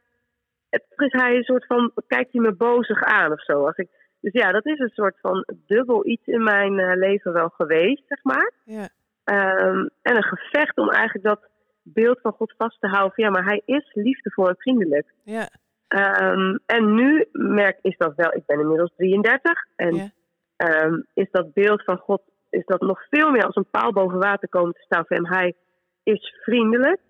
Het 0.71 0.85
is 0.97 1.13
hij 1.13 1.37
een 1.37 1.45
soort 1.45 1.67
van, 1.67 1.93
kijkt 2.07 2.33
hij 2.33 2.41
me 2.41 2.53
bozig 2.53 3.03
aan 3.03 3.33
of 3.33 3.43
zo. 3.43 3.67
Als 3.67 3.77
ik, 3.77 3.89
dus 4.21 4.33
ja, 4.33 4.53
dat 4.53 4.67
is 4.67 4.79
een 4.79 4.95
soort 4.95 5.17
van 5.21 5.47
dubbel 5.67 6.07
iets 6.07 6.27
in 6.27 6.43
mijn 6.43 6.79
eh, 6.79 6.97
leven 6.97 7.33
wel 7.33 7.49
geweest, 7.49 8.03
zeg 8.07 8.23
maar. 8.23 8.53
Ja. 8.65 8.89
Ehm, 9.25 9.87
en 10.03 10.17
een 10.17 10.37
gevecht 10.37 10.79
om 10.79 10.91
eigenlijk 10.91 11.25
dat 11.25 11.49
beeld 11.83 12.21
van 12.21 12.33
God 12.33 12.55
vast 12.59 12.81
te 12.81 12.87
houden. 12.87 13.13
Van, 13.15 13.25
ja, 13.25 13.31
maar 13.31 13.45
hij 13.45 13.63
is 13.65 13.91
liefdevol 13.95 14.49
en 14.49 14.57
vriendelijk. 14.57 15.13
Ja. 15.23 15.49
Ehm, 15.89 16.57
en 16.67 16.95
nu 16.95 17.29
merk 17.33 17.79
is 17.83 17.97
dat 17.97 18.13
wel, 18.17 18.35
ik 18.35 18.47
ben 18.47 18.61
inmiddels 18.61 18.93
33. 18.97 19.65
En 19.77 19.95
Ja. 19.95 20.09
ehm, 20.57 21.01
is 21.15 21.31
dat 21.31 21.53
beeld 21.53 21.85
van 21.85 21.99
God, 21.99 22.23
is 22.51 22.65
dat 22.65 22.81
nog 22.81 23.01
veel 23.11 23.31
meer 23.31 23.45
als 23.47 23.57
een 23.57 23.71
paal 23.71 23.93
boven 23.93 24.19
water 24.19 24.49
komen 24.49 24.73
te 24.75 24.81
staan 24.83 25.05
voor 25.07 25.17
hem. 25.17 25.27
Hij 25.27 25.55
is 26.03 26.35
vriendelijk 26.43 27.01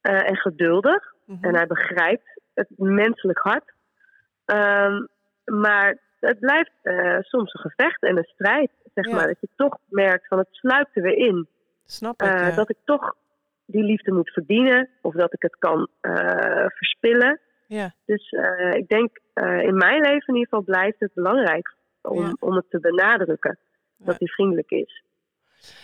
eh, 0.00 0.28
en 0.28 0.36
geduldig. 0.36 1.12
Mhm. 1.24 1.44
En 1.44 1.54
hij 1.54 1.66
begrijpt 1.66 2.40
het 2.54 2.68
menselijk 2.76 3.38
hart. 3.38 3.72
Ehm, 4.44 5.04
maar 5.44 5.98
het 6.20 6.38
blijft 6.38 6.70
eh, 6.82 7.18
soms 7.20 7.52
een 7.54 7.60
gevecht 7.70 8.02
en 8.02 8.16
een 8.16 8.24
strijd. 8.34 8.70
Zeg 8.94 9.06
Ja. 9.06 9.14
maar. 9.14 9.26
Dat 9.26 9.40
je 9.40 9.48
toch 9.56 9.78
merkt 9.88 10.26
van 10.28 10.38
het 10.38 10.48
sluipt 10.50 10.96
er 10.96 11.02
weer 11.02 11.16
in. 11.16 11.48
Snap 11.84 12.22
ik. 12.22 12.28
Eh, 12.28 12.48
ja. 12.48 12.54
Dat 12.54 12.70
ik 12.70 12.76
toch 12.84 13.14
die 13.66 13.82
liefde 13.84 14.12
moet 14.12 14.30
verdienen. 14.30 14.88
Of 15.02 15.14
dat 15.14 15.32
ik 15.32 15.42
het 15.42 15.56
kan 15.58 15.88
verspillen. 16.68 17.40
Ja. 17.66 17.94
Dus 18.04 18.28
eh, 18.30 18.70
ik 18.72 18.88
denk 18.88 19.18
eh, 19.34 19.62
in 19.62 19.76
mijn 19.76 20.00
leven 20.00 20.26
in 20.26 20.34
ieder 20.34 20.48
geval 20.48 20.62
blijft 20.62 21.00
het 21.00 21.14
belangrijk 21.14 21.74
om, 22.02 22.22
Ja. 22.22 22.32
om 22.40 22.54
het 22.54 22.64
te 22.70 22.80
benadrukken. 22.80 23.58
Dat 23.96 24.06
Ja. 24.06 24.14
hij 24.18 24.28
vriendelijk 24.28 24.70
is. 24.70 25.02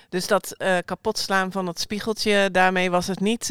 Dus 0.08 0.26
dat 0.28 0.54
eh 0.58 0.78
kapotslaan 0.84 1.52
van 1.52 1.66
het 1.66 1.78
spiegeltje, 1.78 2.50
daarmee 2.50 2.90
was 2.90 3.06
het 3.06 3.20
niet 3.20 3.48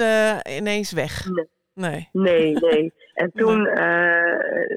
ineens 0.58 0.92
weg. 0.92 1.30
Nee. 1.30 1.48
Nee. 1.74 2.10
Nee, 2.12 2.54
nee. 2.54 2.94
En 3.13 3.32
toen 3.42 3.62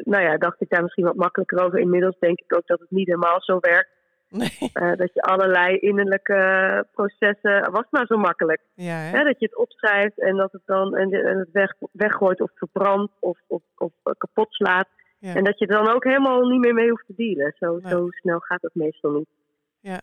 nou 0.05 0.23
ja, 0.23 0.37
dacht 0.37 0.61
ik 0.61 0.69
daar 0.69 0.83
misschien 0.83 1.05
wat 1.05 1.15
makkelijker 1.15 1.65
over. 1.65 1.79
Inmiddels 1.79 2.19
denk 2.19 2.41
ik 2.41 2.57
ook 2.57 2.67
dat 2.67 2.81
het 2.81 2.91
niet 2.91 3.07
helemaal 3.07 3.43
zo 3.43 3.59
werkt. 3.61 3.91
Nee. 4.33 4.71
Eh, 4.73 4.93
dat 4.97 5.11
je 5.15 5.23
allerlei 5.23 5.77
innerlijke 5.79 6.87
processen. 6.93 7.71
Was 7.71 7.85
maar 7.91 8.07
zo 8.07 8.17
makkelijk. 8.17 8.61
Ja, 8.75 8.95
hè? 8.95 9.19
Hè? 9.19 9.25
Dat 9.25 9.39
je 9.39 9.45
het 9.45 9.57
opschrijft 9.57 10.21
en 10.21 10.37
dat 10.37 10.53
het 10.53 10.63
dan 10.67 10.97
en, 10.97 11.13
en 11.13 11.39
het 11.39 11.51
weg, 11.53 11.75
weggooit 11.93 12.41
of 12.41 12.51
verbrandt 12.55 13.13
of, 13.21 13.39
of, 13.47 13.63
of 13.77 13.93
eh, 14.03 14.13
kapot 14.19 14.53
slaat. 14.55 14.89
Ja. 15.19 15.35
En 15.35 15.45
dat 15.45 15.59
je 15.59 15.67
er 15.67 15.85
dan 15.85 15.95
ook 15.95 16.05
helemaal 16.05 16.41
niet 16.41 16.61
meer 16.61 16.75
mee 16.75 16.89
hoeft 16.89 17.07
te 17.07 17.15
dealen. 17.17 17.55
Zo, 17.59 17.79
Nee. 17.83 17.93
zo 17.93 18.07
snel 18.11 18.39
gaat 18.39 18.63
het 18.63 18.75
meestal 18.75 19.11
niet. 19.11 19.29
Ja. 19.81 20.01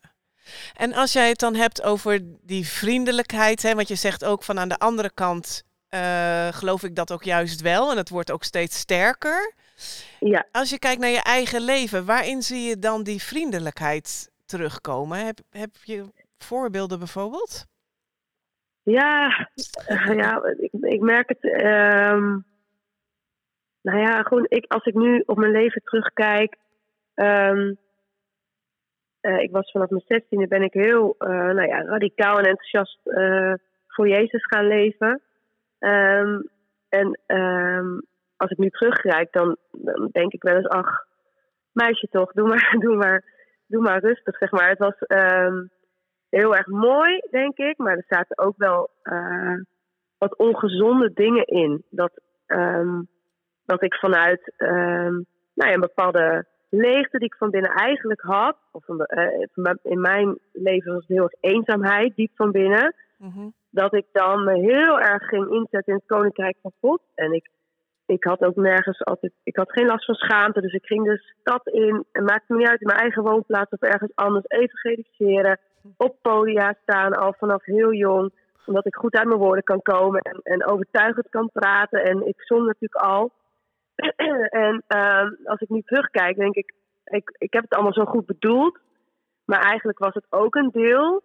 En 0.76 0.94
als 0.94 1.14
jij 1.14 1.30
het 1.30 1.40
dan 1.40 1.56
hebt 1.56 1.84
over 1.84 2.20
die 2.42 2.68
vriendelijkheid, 2.68 3.62
hè, 3.62 3.76
want 3.76 3.88
je 3.88 3.96
zegt 3.96 4.26
ook 4.26 4.44
van 4.44 4.60
aan 4.60 4.70
de 4.70 4.78
andere 4.78 5.12
kant 5.14 5.64
eh, 5.90 6.48
geloof 6.48 6.84
ik 6.84 6.96
dat 6.96 7.12
ook 7.12 7.24
juist 7.24 7.62
wel 7.62 7.92
en 7.92 7.98
het 7.98 8.10
wordt 8.10 8.32
ook 8.32 8.44
steeds 8.44 8.80
sterker. 8.80 9.54
Ja, 10.20 10.46
Als 10.52 10.70
je 10.70 10.80
kijkt 10.80 11.02
naar 11.02 11.10
je 11.10 11.24
eigen 11.24 11.62
leven, 11.62 12.06
waarin 12.06 12.42
zie 12.42 12.70
je 12.70 12.80
dan 12.80 13.04
die 13.04 13.22
vriendelijkheid 13.22 14.32
terugkomen? 14.46 15.26
Heb, 15.26 15.40
heb 15.50 15.70
je 15.84 16.06
voorbeelden 16.38 16.98
bijvoorbeeld? 17.00 17.66
Ja, 18.84 19.50
eh, 19.88 20.16
ja 20.16 20.44
ik, 20.58 20.72
ik 20.82 21.02
merk 21.02 21.30
het. 21.30 21.44
ehm, 21.44 22.38
nou 23.82 24.00
ja, 24.00 24.22
gewoon 24.24 24.46
ik, 24.50 24.66
als 24.68 24.86
ik 24.86 24.94
nu 24.94 25.24
op 25.26 25.38
mijn 25.38 25.52
leven 25.52 25.82
terugkijk. 25.84 26.56
ehm, 27.14 27.74
eh, 29.22 29.40
ik 29.40 29.52
was 29.52 29.72
vanaf 29.72 29.90
mijn 29.90 30.04
zestiende 30.08 30.48
ben 30.48 30.62
ik 30.64 30.74
heel 30.74 31.16
eh, 31.18 31.30
nou 31.30 31.68
ja, 31.68 31.82
radicaal 31.84 32.38
en 32.40 32.46
enthousiast 32.46 33.00
eh, 33.04 33.54
voor 33.88 34.08
Jezus 34.08 34.46
gaan 34.46 34.68
leven. 34.68 35.22
Ehm, 35.80 36.42
en 36.90 37.20
ehm, 37.26 38.00
als 38.40 38.52
ik 38.52 38.58
nu 38.58 38.70
terugkijk, 38.70 39.32
dan, 39.32 39.58
dan 39.72 40.10
denk 40.12 40.34
ik 40.34 40.44
wel 40.44 40.56
eens, 40.56 40.68
ach, 40.68 41.06
meisje 41.72 42.08
toch, 42.08 42.32
doe 42.32 42.48
maar, 42.48 42.76
doe 42.86 42.96
maar, 42.96 43.24
doe 43.68 43.82
maar 43.82 44.00
rustig, 44.00 44.38
zeg 44.38 44.52
maar. 44.52 44.70
Het 44.70 44.78
was 44.78 44.98
ehm, 44.98 45.64
heel 46.30 46.56
erg 46.56 46.68
mooi, 46.68 47.22
denk 47.32 47.58
ik, 47.58 47.78
maar 47.78 47.98
er 47.98 48.06
zaten 48.08 48.38
ook 48.38 48.58
wel 48.58 48.90
eh, 49.04 49.56
wat 50.18 50.38
ongezonde 50.38 51.14
dingen 51.14 51.46
in. 51.46 51.84
Dat, 51.90 52.12
ehm, 52.46 53.02
dat 53.66 53.84
ik 53.84 53.94
vanuit 53.94 54.54
ehm, 54.58 55.14
nou 55.54 55.70
ja, 55.70 55.74
een 55.74 55.80
bepaalde 55.80 56.46
leegte 56.70 57.18
die 57.18 57.28
ik 57.28 57.36
van 57.36 57.50
binnen 57.50 57.72
eigenlijk 57.72 58.22
had, 58.22 58.58
of 58.72 58.88
een, 58.88 59.00
eh, 59.00 59.74
in 59.82 60.02
mijn 60.02 60.40
leven 60.54 60.94
was 60.94 61.02
het 61.08 61.18
heel 61.18 61.24
erg 61.24 61.54
eenzaamheid, 61.54 62.16
diep 62.16 62.32
van 62.36 62.52
binnen 62.52 62.96
Mhm. 63.20 63.48
dat 63.70 63.94
ik 63.94 64.06
dan 64.12 64.44
me 64.44 64.60
heel 64.60 65.00
erg 65.00 65.24
ging 65.28 65.52
inzetten 65.52 65.94
in 65.94 65.94
het 65.94 66.06
koninkrijk 66.06 66.58
van 66.62 66.72
God. 66.80 67.02
En 67.16 67.34
ik, 67.34 67.50
ik 68.10 68.24
had 68.24 68.42
ook 68.42 68.56
nergens 68.56 69.04
altijd, 69.06 69.34
ik 69.44 69.56
had 69.56 69.72
geen 69.72 69.86
last 69.86 70.06
van 70.06 70.16
schaamte, 70.16 70.62
dus 70.62 70.74
ik 70.74 70.86
ging 70.86 71.04
de 71.06 71.18
stad 71.40 71.68
in 71.68 72.06
en 72.12 72.24
maakte 72.24 72.54
me 72.54 72.58
niet 72.58 72.68
uit 72.68 72.82
in 72.82 72.88
mijn 72.88 73.00
eigen 73.00 73.24
woonplaats 73.24 73.72
of 73.72 73.82
ergens 73.82 74.12
anders 74.16 74.46
evangeliseren, 74.48 75.60
op 75.98 76.16
podia 76.22 76.76
staan 76.82 77.14
al 77.14 77.34
vanaf 77.38 77.64
heel 77.66 77.94
jong, 77.94 78.32
omdat 78.66 78.86
ik 78.86 78.96
goed 78.96 79.16
uit 79.16 79.28
mijn 79.28 79.40
woorden 79.40 79.64
kan 79.64 79.82
komen 79.82 80.22
en, 80.22 80.40
en 80.44 80.66
overtuigend 80.68 81.30
kan 81.30 81.50
praten. 81.54 82.04
En 82.04 82.28
ik 82.28 82.42
zong 82.42 82.66
natuurlijk 82.66 83.02
al. 83.04 83.32
en 84.66 84.84
ehm, 84.88 85.30
als 85.44 85.60
ik 85.60 85.70
nu 85.70 85.82
terugkijk, 85.82 86.38
denk 86.38 86.56
ik, 86.56 86.74
ik, 87.04 87.36
ik 87.38 87.54
heb 87.54 87.64
het 87.64 87.74
allemaal 87.74 87.94
zo 87.94 88.06
goed 88.06 88.26
bedoeld, 88.26 88.80
maar 89.46 89.60
eigenlijk 89.62 90.00
was 90.00 90.14
het 90.14 90.26
ook 90.30 90.56
een 90.56 90.70
deel 90.72 91.22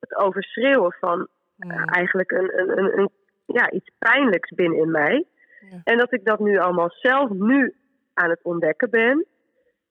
het 0.00 0.16
overschreeuwen 0.16 0.92
van 1.00 1.28
Mm. 1.58 1.70
eh, 1.70 1.82
eigenlijk 1.86 2.30
een, 2.30 2.58
een, 2.60 2.78
een, 2.78 2.98
een- 2.98 3.10
ja, 3.46 3.70
iets 3.70 3.90
pijnlijks 3.98 4.50
binnen 4.50 4.78
in 4.78 4.90
mij. 4.90 5.24
Ja. 5.60 5.80
En 5.84 5.98
dat 5.98 6.12
ik 6.12 6.24
dat 6.24 6.38
nu 6.38 6.58
allemaal 6.58 6.90
zelf 6.90 7.30
nu 7.30 7.74
aan 8.14 8.30
het 8.30 8.42
ontdekken 8.42 8.90
ben. 8.90 9.26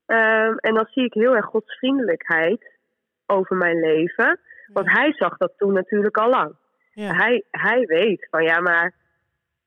Ehm, 0.06 0.56
en 0.58 0.74
dan 0.74 0.88
zie 0.92 1.06
ik 1.06 1.14
heel 1.14 1.36
erg 1.36 1.46
Gods 1.46 1.78
vriendelijkheid 1.78 2.76
over 3.26 3.56
mijn 3.56 3.80
leven. 3.80 4.40
Want 4.74 4.92
hij 4.92 5.14
zag 5.14 5.38
dat 5.38 5.54
toen 5.58 5.74
natuurlijk 5.74 6.18
al 6.18 6.30
lang. 6.30 6.56
Ja. 6.92 7.14
Hij, 7.14 7.44
hij 7.52 7.86
weet 7.86 8.28
van 8.30 8.44
ja, 8.44 8.60
maar 8.60 8.94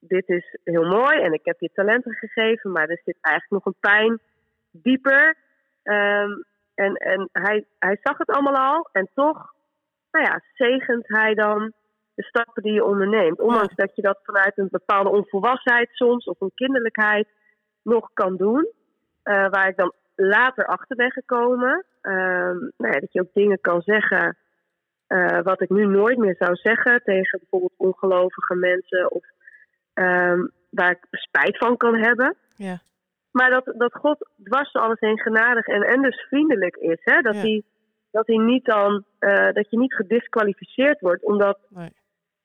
dit 0.01 0.29
is 0.29 0.59
heel 0.65 0.87
mooi 0.87 1.21
en 1.21 1.33
ik 1.33 1.45
heb 1.45 1.61
je 1.61 1.71
talenten 1.75 2.13
gegeven, 2.13 2.73
maar 2.73 2.89
er 2.89 3.01
zit 3.05 3.17
eigenlijk 3.21 3.65
nog 3.65 3.75
een 3.75 3.81
pijn 3.81 4.21
dieper. 4.71 5.37
Ehm, 5.83 6.31
en 6.75 6.95
en 6.95 7.29
hij, 7.33 7.65
hij 7.79 7.99
zag 8.03 8.19
het 8.19 8.31
allemaal 8.31 8.75
al 8.75 8.89
en 8.93 9.09
toch, 9.15 9.55
nou 10.11 10.25
ja, 10.25 10.43
zegent 10.55 11.09
hij 11.09 11.35
dan 11.35 11.73
de 12.20 12.26
stappen 12.26 12.62
die 12.62 12.72
je 12.72 12.85
onderneemt. 12.85 13.40
Ondanks 13.40 13.74
dat 13.74 13.94
je 13.96 14.02
dat 14.02 14.18
vanuit 14.22 14.59
een 14.59 14.68
bepaalde 14.70 15.11
onvolwassenheid 15.11 15.88
soms 15.92 16.24
of 16.24 16.40
een 16.40 16.52
kinderlijkheid 16.54 17.28
nog 17.83 18.11
kan 18.14 18.37
doen. 18.37 18.68
eh, 19.22 19.48
waar 19.50 19.68
ik 19.68 19.76
dan 19.76 19.92
later 20.16 20.66
achter 20.66 20.96
ben 20.96 21.11
gekomen. 21.11 21.85
Ehm, 22.00 22.59
nou 22.76 22.92
ja, 22.92 23.00
dat 23.00 23.12
je 23.12 23.20
ook 23.20 23.33
dingen 23.33 23.61
kan 23.61 23.80
zeggen 23.83 24.37
eh, 25.06 25.40
wat 25.42 25.61
ik 25.61 25.68
nu 25.68 25.87
nooit 25.87 26.18
meer 26.18 26.35
zou 26.38 26.54
zeggen 26.54 27.02
tegen 27.04 27.38
bijvoorbeeld 27.38 27.74
ongelovige 27.76 28.54
mensen 28.54 29.11
of 29.11 29.24
ehm, 29.94 30.46
waar 30.70 30.90
ik 30.90 31.06
spijt 31.11 31.59
van 31.59 31.76
kan 31.76 31.96
hebben. 31.96 32.37
Ja. 32.56 32.78
Maar 33.30 33.50
dat, 33.50 33.72
dat 33.76 33.92
God 33.94 34.28
dwars 34.44 34.72
door 34.72 34.83
alles 34.83 35.00
heen 35.00 35.18
genadig 35.20 35.66
en, 35.66 35.83
en 35.83 36.02
dus 36.02 36.20
vriendelijk 36.28 36.76
is. 36.76 37.00
Hè? 37.00 37.20
Dat, 37.20 37.35
Ja. 37.35 37.40
hij, 37.40 37.62
dat, 38.11 38.26
hij 38.26 38.37
niet 38.37 38.64
dan, 38.64 39.04
eh, 39.18 39.52
dat 39.52 39.70
je 39.70 39.78
niet 39.78 39.94
gedisqualificeerd 39.94 41.00
wordt 41.00 41.24
omdat 41.24 41.59
Nee. 41.68 41.92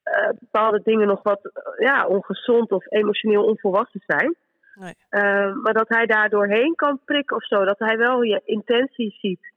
Eh, 0.06 0.30
bepaalde 0.40 0.82
dingen 0.84 1.08
nog 1.08 1.24
wat 1.24 1.52
ja, 1.78 2.08
ongezond 2.08 2.72
of 2.72 2.92
emotioneel 2.92 3.46
onvolwassen 3.46 4.02
zijn. 4.06 4.36
Nee. 4.76 4.94
Eh, 5.10 5.54
maar 5.54 5.74
dat 5.74 5.90
hij 5.90 6.06
daar 6.06 6.30
doorheen 6.30 6.76
kan 6.76 7.00
prikken 7.06 7.36
of 7.36 7.46
zo. 7.46 7.66
Dat 7.66 7.80
hij 7.80 7.98
wel 7.98 8.22
je 8.22 8.42
intentie 8.46 9.16
ziet. 9.20 9.54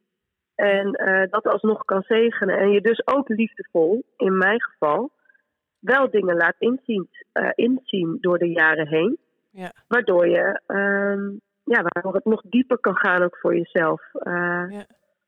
En 0.54 0.92
eh, 0.92 1.30
dat 1.30 1.46
alsnog 1.46 1.84
kan 1.84 2.02
zegenen. 2.02 2.58
En 2.58 2.70
je 2.70 2.80
dus 2.80 3.06
ook 3.06 3.28
liefdevol, 3.28 4.04
in 4.16 4.38
mijn 4.38 4.62
geval, 4.62 5.10
wel 5.78 6.10
dingen 6.10 6.36
laat 6.36 6.56
inzien, 6.58 7.08
inzien 7.54 8.18
door 8.20 8.38
de 8.38 8.50
jaren 8.50 8.88
heen. 8.88 9.18
Ja. 9.50 9.72
Waardoor 9.88 10.28
je, 10.28 10.60
ehm, 10.66 11.28
ja, 11.64 11.82
waardoor 11.82 12.14
het 12.14 12.24
nog 12.24 12.42
dieper 12.42 12.78
kan 12.78 12.96
gaan 12.96 13.22
ook 13.22 13.36
voor 13.36 13.56
jezelf. 13.56 14.02
Ja. 14.22 14.86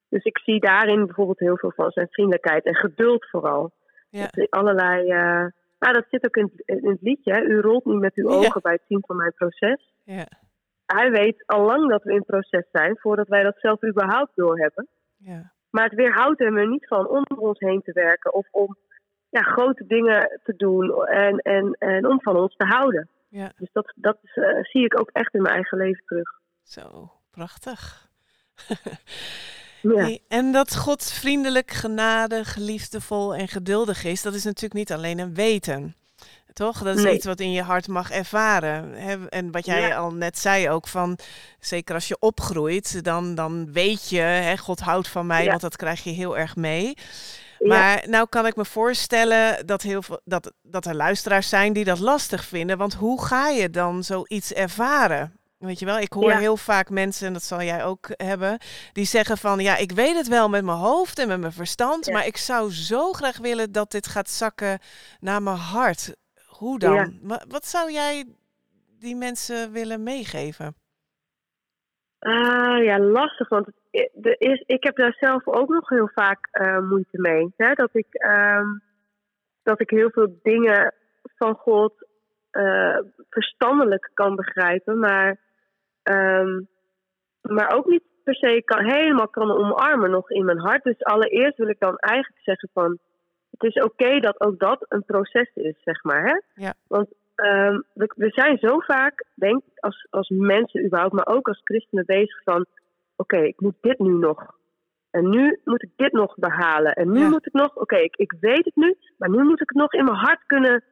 Dus 0.08 0.24
ik 0.24 0.38
zie 0.38 0.60
daarin 0.60 1.06
bijvoorbeeld 1.06 1.38
heel 1.38 1.56
veel 1.56 1.72
van 1.76 1.90
zijn 1.90 2.08
vriendelijkheid 2.10 2.64
en 2.64 2.76
geduld 2.76 3.28
vooral. 3.30 3.72
Ja. 4.10 4.26
Hij 4.30 4.46
allerlei, 4.50 5.08
eh, 5.10 5.46
nou 5.78 5.92
dat 5.94 6.04
zit 6.10 6.24
ook 6.24 6.36
in, 6.36 6.50
het- 6.56 6.78
in 6.82 6.90
het 6.90 7.00
liedje. 7.02 7.32
Hè? 7.32 7.40
U 7.40 7.60
rolt 7.60 7.84
niet 7.84 8.00
met 8.00 8.14
uw 8.14 8.28
Ja. 8.30 8.36
ogen 8.36 8.60
bij 8.62 8.72
het 8.72 8.82
zien 8.88 9.02
van 9.06 9.16
mijn 9.16 9.32
proces. 9.34 9.92
Ja. 10.04 10.26
Hij 10.86 11.10
weet 11.10 11.42
al 11.46 11.64
lang 11.64 11.90
dat 11.90 12.02
we 12.02 12.12
in 12.12 12.24
proces 12.24 12.64
zijn, 12.72 12.98
voordat 12.98 13.28
wij 13.28 13.42
dat 13.42 13.56
zelf 13.58 13.84
überhaupt 13.84 14.32
doorhebben. 14.34 14.88
Ja. 15.16 15.52
Maar 15.70 15.84
het 15.84 15.94
weerhoudt 15.94 16.38
hem 16.38 16.56
er 16.56 16.68
niet 16.68 16.86
van 16.86 17.08
om 17.08 17.22
door 17.24 17.38
ons 17.48 17.58
heen 17.58 17.82
te 17.82 17.92
werken 17.92 18.34
of 18.34 18.46
om 18.50 18.76
ja, 19.28 19.40
grote 19.42 19.86
dingen 19.86 20.40
te 20.44 20.56
doen 20.56 21.06
en, 21.06 21.38
en, 21.38 21.72
en 21.78 22.06
om 22.06 22.20
van 22.22 22.36
ons 22.36 22.56
te 22.56 22.64
houden. 22.66 23.08
Ja. 23.28 23.52
Dus 23.56 23.68
dat, 23.72 23.92
dat 23.96 24.18
eh, 24.22 24.62
zie 24.62 24.84
ik 24.84 25.00
ook 25.00 25.10
echt 25.12 25.34
in 25.34 25.42
mijn 25.42 25.54
eigen 25.54 25.78
leven 25.78 26.04
terug. 26.06 26.30
Zo, 26.62 27.10
prachtig. 27.30 28.08
Ja. 29.82 30.18
En 30.28 30.52
dat 30.52 30.76
God 30.76 31.04
vriendelijk, 31.04 31.70
genadig, 31.70 32.56
liefdevol 32.56 33.34
en 33.34 33.48
geduldig 33.48 34.04
is, 34.04 34.22
dat 34.22 34.34
is 34.34 34.44
natuurlijk 34.44 34.74
niet 34.74 34.92
alleen 34.92 35.18
een 35.18 35.34
weten. 35.34 35.94
Toch? 36.52 36.82
Dat 36.82 36.96
is 36.96 37.02
Nee. 37.02 37.14
iets 37.14 37.24
wat 37.26 37.40
in 37.40 37.52
je 37.52 37.62
hart 37.62 37.88
mag 37.88 38.10
ervaren. 38.10 38.94
En 39.28 39.50
wat 39.50 39.64
jij 39.66 39.80
Ja. 39.80 39.96
al 39.96 40.12
net 40.12 40.38
zei 40.38 40.70
ook 40.70 40.88
van, 40.88 41.18
zeker 41.60 41.94
als 41.94 42.08
je 42.08 42.16
opgroeit, 42.18 43.04
dan, 43.04 43.34
dan 43.34 43.72
weet 43.72 44.08
je, 44.08 44.20
hè, 44.20 44.56
God 44.56 44.80
houdt 44.80 45.08
van 45.08 45.26
mij, 45.26 45.42
Ja. 45.44 45.48
want 45.48 45.60
dat 45.60 45.76
krijg 45.76 46.04
je 46.04 46.10
heel 46.10 46.38
erg 46.38 46.56
mee. 46.56 46.94
Maar 47.58 48.04
nou 48.08 48.26
kan 48.28 48.46
ik 48.46 48.56
me 48.56 48.64
voorstellen 48.64 49.66
dat, 49.66 49.82
heel 49.82 50.02
veel, 50.02 50.20
dat, 50.24 50.52
dat 50.62 50.86
er 50.86 50.94
luisteraars 50.94 51.48
zijn 51.48 51.72
die 51.72 51.84
dat 51.84 51.98
lastig 51.98 52.44
vinden. 52.44 52.78
Want 52.78 52.94
hoe 52.94 53.24
ga 53.24 53.48
je 53.48 53.70
dan 53.70 54.04
zoiets 54.04 54.52
ervaren? 54.52 55.39
Weet 55.60 55.78
je 55.78 55.84
wel, 55.84 55.98
ik 55.98 56.12
hoor 56.12 56.30
Ja. 56.30 56.38
heel 56.38 56.56
vaak 56.56 56.90
mensen, 56.90 57.26
en 57.26 57.32
dat 57.32 57.42
zal 57.42 57.62
jij 57.62 57.84
ook 57.84 58.08
hebben, 58.16 58.58
die 58.92 59.04
zeggen 59.04 59.36
van 59.36 59.58
ja, 59.58 59.76
ik 59.76 59.92
weet 59.92 60.16
het 60.16 60.28
wel 60.28 60.48
met 60.48 60.64
mijn 60.64 60.76
hoofd 60.78 61.18
en 61.18 61.28
met 61.28 61.40
mijn 61.40 61.52
verstand, 61.52 62.06
Ja. 62.06 62.12
maar 62.12 62.26
ik 62.26 62.36
zou 62.36 62.70
zo 62.70 63.12
graag 63.12 63.38
willen 63.38 63.72
dat 63.72 63.90
dit 63.90 64.06
gaat 64.06 64.28
zakken 64.30 64.78
naar 65.20 65.42
mijn 65.42 65.56
hart. 65.56 66.16
Hoe 66.46 66.78
dan? 66.78 66.94
Ja. 66.94 67.40
Wat 67.48 67.66
zou 67.66 67.92
jij 67.92 68.24
die 68.98 69.16
mensen 69.16 69.72
willen 69.72 70.02
meegeven? 70.02 70.74
Ah, 72.18 72.84
ja, 72.84 72.98
lastig, 72.98 73.48
want 73.48 73.66
er 74.22 74.40
is, 74.40 74.62
ik 74.66 74.84
heb 74.84 74.96
daar 74.96 75.16
zelf 75.20 75.46
ook 75.46 75.68
nog 75.68 75.88
heel 75.88 76.10
vaak 76.14 76.48
eh, 76.50 76.78
moeite 76.78 77.20
mee. 77.20 77.52
Hè? 77.56 77.72
Dat, 77.72 77.90
ik, 77.92 78.06
ehm, 78.14 78.66
dat 79.62 79.80
ik 79.80 79.90
heel 79.90 80.10
veel 80.10 80.38
dingen 80.42 80.94
van 81.36 81.54
God 81.54 82.08
eh, 82.50 82.98
verstandelijk 83.30 84.10
kan 84.14 84.36
begrijpen, 84.36 84.98
maar, 84.98 85.38
ehm, 86.02 86.60
maar 87.40 87.74
ook 87.76 87.86
niet 87.86 88.02
per 88.24 88.34
se 88.34 88.62
kan, 88.64 88.84
helemaal 88.84 89.28
kan 89.28 89.50
omarmen 89.50 90.10
nog 90.10 90.30
in 90.30 90.44
mijn 90.44 90.58
hart. 90.60 90.82
Dus 90.82 91.04
allereerst 91.04 91.56
wil 91.58 91.68
ik 91.68 91.78
dan 91.80 91.96
eigenlijk 91.96 92.42
zeggen 92.42 92.68
van, 92.72 92.98
het 93.50 93.62
is 93.62 93.82
oké 93.82 94.20
dat 94.20 94.40
ook 94.40 94.58
dat 94.58 94.84
een 94.88 95.04
proces 95.04 95.50
is, 95.54 95.76
zeg 95.84 96.02
maar. 96.02 96.24
Hè? 96.24 96.62
Ja. 96.64 96.74
Want 96.88 97.08
Ehm, 97.40 97.80
we, 97.92 98.12
we 98.16 98.28
zijn 98.30 98.58
zo 98.58 98.78
vaak, 98.78 99.24
denk 99.34 99.62
ik, 99.64 99.78
als, 99.78 100.06
als 100.10 100.28
mensen 100.28 100.84
überhaupt, 100.84 101.14
maar 101.14 101.26
ook 101.26 101.48
als 101.48 101.60
christenen 101.64 102.04
bezig 102.06 102.42
van... 102.42 102.66
Oké, 103.16 103.36
ik 103.38 103.60
moet 103.60 103.74
dit 103.80 103.98
nu 103.98 104.12
nog. 104.12 104.46
En 105.10 105.28
nu 105.28 105.60
moet 105.64 105.82
ik 105.82 105.90
dit 105.96 106.12
nog 106.12 106.34
behalen. 106.36 106.92
En 106.92 107.12
nu 107.12 107.18
Ja. 107.20 107.28
moet 107.28 107.46
ik 107.46 107.52
nog... 107.52 107.76
Oké, 107.76 107.96
ik, 107.96 108.16
ik 108.16 108.34
weet 108.40 108.64
het 108.64 108.76
nu, 108.76 108.96
maar 109.18 109.30
nu 109.30 109.42
moet 109.42 109.60
ik 109.60 109.68
het 109.68 109.78
nog 109.78 109.92
in 109.92 110.04
mijn 110.04 110.16
hart 110.16 110.46
kunnen 110.46 110.84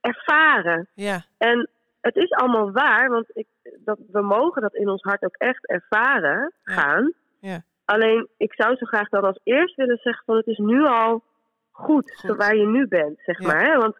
ervaren. 0.00 0.88
Ja, 0.94 1.24
En 1.38 1.68
het 2.06 2.16
is 2.16 2.30
allemaal 2.30 2.70
waar, 2.72 3.10
want 3.10 3.26
ik, 3.32 3.46
dat, 3.84 3.98
we 4.12 4.22
mogen 4.22 4.62
dat 4.62 4.74
in 4.74 4.88
ons 4.88 5.02
hart 5.02 5.24
ook 5.24 5.36
echt 5.36 5.66
ervaren 5.66 6.52
gaan. 6.62 7.12
Ja. 7.40 7.62
Alleen, 7.84 8.28
ik 8.36 8.54
zou 8.54 8.76
zo 8.76 8.86
graag 8.86 9.08
dan 9.08 9.22
als 9.24 9.40
eerst 9.42 9.76
willen 9.76 9.98
zeggen 10.02 10.24
van 10.24 10.36
het 10.36 10.46
is 10.46 10.58
nu 10.58 10.84
al 10.86 11.22
goed, 11.70 12.14
Goed. 12.16 12.36
waar 12.36 12.56
je 12.56 12.66
nu 12.66 12.88
bent, 12.88 13.18
zeg 13.24 13.40
Ja. 13.40 13.46
maar. 13.46 13.64
Hè? 13.64 13.76
Want 13.76 13.96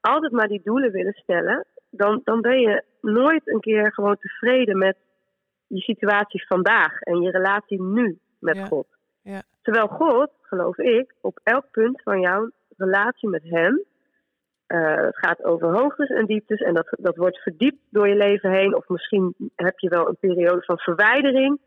altijd 0.00 0.32
maar 0.32 0.48
die 0.48 0.60
doelen 0.64 0.92
willen 0.92 1.12
stellen, 1.12 1.66
dan, 1.90 2.20
dan 2.24 2.40
ben 2.40 2.60
je 2.60 2.84
nooit 3.00 3.48
een 3.48 3.60
keer 3.60 3.92
gewoon 3.92 4.16
tevreden 4.18 4.78
met 4.78 4.96
je 5.66 5.80
situatie 5.80 6.46
vandaag 6.46 7.00
en 7.00 7.20
je 7.20 7.30
relatie 7.30 7.82
nu 7.82 8.18
met. 8.38 8.58
God. 8.68 8.86
Ja. 9.22 9.42
Terwijl 9.62 9.86
God, 9.86 10.30
geloof 10.40 10.78
ik, 10.78 11.14
op 11.20 11.40
elk 11.42 11.70
punt 11.70 12.02
van 12.02 12.20
jouw 12.20 12.50
relatie 12.76 13.28
met 13.28 13.42
Hem, 13.42 13.82
eh, 14.72 14.96
het 15.04 15.16
gaat 15.18 15.44
over 15.44 15.68
hoogtes 15.78 16.08
en 16.08 16.26
dieptes 16.26 16.60
en 16.60 16.74
dat, 16.74 16.86
dat 17.00 17.16
wordt 17.16 17.38
verdiept 17.42 17.80
door 17.90 18.08
je 18.08 18.14
leven 18.14 18.50
heen. 18.50 18.76
Of 18.76 18.88
misschien 18.88 19.34
heb 19.56 19.78
je 19.78 19.88
wel 19.88 20.08
een 20.08 20.16
periode 20.20 20.62
van 20.62 20.78
verwijdering. 20.78 21.60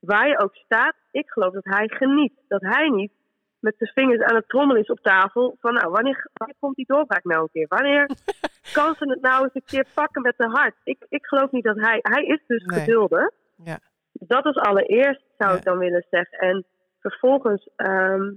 Waar 0.00 0.28
je 0.28 0.38
ook 0.38 0.54
staat, 0.54 0.94
ik 1.10 1.30
geloof 1.30 1.52
dat 1.52 1.64
hij 1.64 1.88
geniet. 1.88 2.32
Dat 2.48 2.60
hij 2.62 2.88
niet 2.88 3.12
met 3.58 3.74
zijn 3.78 3.90
vingers 3.94 4.20
aan 4.22 4.34
het 4.36 4.48
trommelen 4.48 4.82
is 4.82 4.88
op 4.90 5.00
tafel. 5.00 5.56
Van 5.60 5.74
nou, 5.74 5.90
wanneer, 5.90 6.30
wanneer 6.32 6.56
komt 6.60 6.76
die 6.76 6.86
doorbraak 6.86 7.24
nou 7.24 7.42
een 7.42 7.48
keer? 7.52 7.66
Wanneer 7.68 8.06
kan 8.78 8.94
ze 8.94 9.08
het 9.10 9.20
nou 9.20 9.42
eens 9.44 9.54
een 9.54 9.62
keer 9.66 9.86
pakken 9.94 10.22
met 10.22 10.34
de 10.36 10.48
hart? 10.48 10.74
Ik, 10.84 11.06
ik 11.08 11.26
geloof 11.26 11.50
niet 11.50 11.64
dat 11.64 11.76
hij... 11.80 11.98
Hij 12.02 12.24
is 12.24 12.42
dus 12.46 12.64
Nee. 12.64 12.78
geduldig. 12.80 13.30
Ja. 13.64 13.78
Dat 14.12 14.46
is 14.46 14.56
allereerst, 14.56 15.22
zou 15.38 15.50
Ja. 15.50 15.56
ik 15.56 15.64
dan 15.64 15.78
willen 15.78 16.06
zeggen. 16.10 16.38
En 16.38 16.64
vervolgens... 17.00 17.68
ehm, 17.76 18.30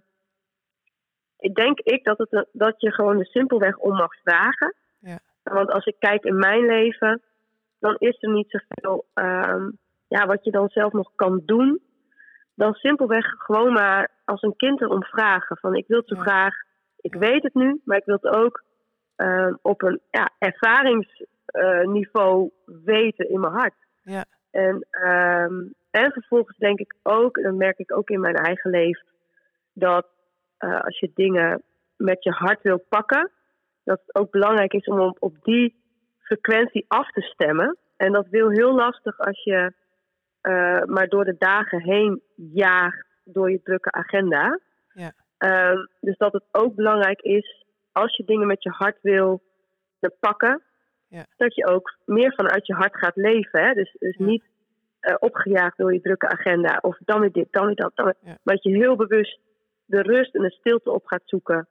ik 1.40 1.56
denk 1.56 1.80
ik 1.80 2.04
dat, 2.04 2.18
het, 2.18 2.48
dat 2.52 2.82
je 2.82 2.92
gewoon 2.92 3.20
er 3.20 3.26
simpelweg 3.26 3.78
om 3.78 3.96
mag 3.96 4.14
vragen. 4.24 4.76
Ja. 5.00 5.20
Want 5.44 5.72
als 5.72 5.86
ik 5.86 5.96
kijk 6.00 6.24
in 6.24 6.38
mijn 6.38 6.66
leven, 6.66 7.22
dan 7.80 7.96
is 7.98 8.18
er 8.24 8.30
niet 8.30 8.50
zoveel 8.50 9.06
ehm, 9.14 9.70
ja, 10.08 10.26
wat 10.26 10.44
je 10.44 10.52
dan 10.52 10.70
zelf 10.70 10.94
nog 10.94 11.12
kan 11.16 11.42
doen. 11.46 11.82
Dan 12.56 12.74
simpelweg 12.74 13.26
gewoon 13.38 13.74
maar 13.74 14.10
als 14.26 14.42
een 14.42 14.56
kind 14.56 14.82
erom 14.82 15.04
vragen. 15.04 15.58
Van 15.58 15.76
ik 15.76 15.88
wil 15.88 15.98
het 15.98 16.08
zo 16.08 16.16
Ja. 16.16 16.22
graag, 16.22 16.56
ik 17.02 17.16
weet 17.16 17.44
het 17.44 17.54
nu, 17.54 17.82
maar 17.84 17.98
ik 17.98 18.06
wil 18.06 18.20
het 18.22 18.36
ook 18.36 18.64
ehm, 19.16 19.54
op 19.62 19.82
een 19.82 20.00
ja, 20.12 20.30
ervaringsniveau 20.38 22.52
weten 22.66 23.30
in 23.30 23.40
mijn 23.40 23.54
hart. 23.54 23.74
Ja. 24.02 24.26
En, 24.52 24.86
ehm, 24.90 25.54
en 25.92 26.12
vervolgens 26.12 26.58
denk 26.58 26.80
ik 26.80 26.96
ook, 27.04 27.38
en 27.38 27.44
dat 27.44 27.56
merk 27.56 27.78
ik 27.78 27.98
ook 27.98 28.10
in 28.10 28.20
mijn 28.20 28.36
eigen 28.36 28.72
leven, 28.72 29.06
dat 29.74 30.08
eh, 30.58 30.82
als 30.82 31.00
je 31.00 31.12
dingen 31.14 31.64
met 31.96 32.24
je 32.24 32.32
hart 32.32 32.62
wil 32.62 32.86
pakken, 32.90 33.32
dat 33.84 34.02
het 34.06 34.16
ook 34.16 34.32
belangrijk 34.32 34.74
is 34.74 34.86
om 34.86 35.00
op, 35.00 35.18
op 35.20 35.36
die 35.44 35.76
frequentie 36.20 36.86
af 36.88 37.12
te 37.12 37.22
stemmen. 37.22 37.78
En 37.98 38.12
dat 38.12 38.28
wil 38.30 38.50
heel 38.50 38.74
lastig 38.76 39.18
als 39.20 39.44
je 39.44 39.74
eh, 40.42 40.84
maar 40.84 41.08
door 41.08 41.26
de 41.26 41.36
dagen 41.38 41.82
heen 41.82 42.22
jaagt 42.36 43.06
door 43.24 43.52
je 43.52 43.62
drukke 43.64 43.92
agenda. 43.92 44.60
Ja. 44.94 45.12
Ehm, 45.38 45.86
dus 46.00 46.18
dat 46.18 46.34
het 46.34 46.44
ook 46.52 46.76
belangrijk 46.76 47.22
is, 47.22 47.66
als 47.92 48.16
je 48.18 48.24
dingen 48.26 48.48
met 48.48 48.64
je 48.64 48.70
hart 48.70 48.98
wil 49.02 49.42
te 50.00 50.16
pakken, 50.20 50.62
Ja. 51.08 51.26
dat 51.38 51.56
je 51.56 51.68
ook 51.68 51.98
meer 52.06 52.34
vanuit 52.34 52.68
je 52.68 52.74
hart 52.74 52.98
gaat 52.98 53.16
leven. 53.16 53.62
Hè? 53.64 53.74
Dus, 53.74 53.96
dus 54.00 54.16
Ja. 54.18 54.26
niet 54.26 54.44
eh, 55.00 55.16
opgejaagd 55.20 55.78
door 55.78 55.94
je 55.94 56.02
drukke 56.02 56.28
agenda. 56.28 56.78
Of 56.82 56.98
dan 57.06 57.20
weer 57.20 57.32
dit, 57.32 57.48
dan 57.52 57.66
weer 57.66 57.76
dat. 57.76 57.92
Dan 57.96 58.06
weer. 58.06 58.16
Ja. 58.22 58.38
Maar 58.44 58.56
dat 58.56 58.64
je 58.64 58.76
heel 58.76 58.96
bewust 58.96 59.40
de 59.88 60.02
rust 60.02 60.36
en 60.36 60.42
de 60.42 60.52
stilte 60.52 60.92
op 60.92 61.06
gaat 61.06 61.22
zoeken. 61.26 61.68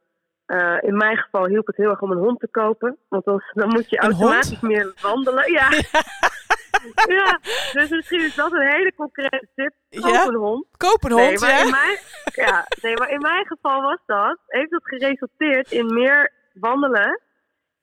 Eh, 0.47 0.77
in 0.81 0.97
mijn 0.97 1.17
geval 1.17 1.47
hielp 1.47 1.67
het 1.67 1.77
heel 1.77 1.91
erg 1.91 2.01
om 2.01 2.11
een 2.11 2.19
hond 2.19 2.41
te 2.41 2.49
kopen. 2.49 2.97
Want 3.09 3.25
dan, 3.25 3.43
dan 3.53 3.69
moet 3.69 3.91
je 3.91 3.97
Een 3.97 4.03
automatisch 4.11 4.61
meer 4.61 4.93
wandelen. 5.03 5.53
Ja. 5.53 5.69
ja, 7.19 7.39
dus 7.73 7.89
misschien 7.91 8.21
is 8.21 8.35
dat 8.35 8.53
een 8.53 8.67
hele 8.73 8.93
concrete 8.95 9.47
tip. 9.55 9.73
Koop 10.01 10.13
Ja? 10.13 10.27
een 10.27 10.35
hond. 10.35 10.67
Koop 10.77 11.05
een 11.05 11.15
Nee 11.15 11.27
hond, 11.27 11.41
maar, 11.41 11.51
ja? 11.51 11.63
in 11.65 11.71
mijn, 11.71 11.99
ja, 12.35 12.67
nee, 12.83 12.97
maar 12.97 13.11
in 13.11 13.21
mijn 13.21 13.47
geval 13.47 13.83
was 13.83 14.01
dat, 14.07 14.39
heeft 14.47 14.71
dat 14.71 14.85
geresulteerd 14.85 15.71
in 15.73 15.95
meer 15.95 16.33
wandelen. 16.55 17.21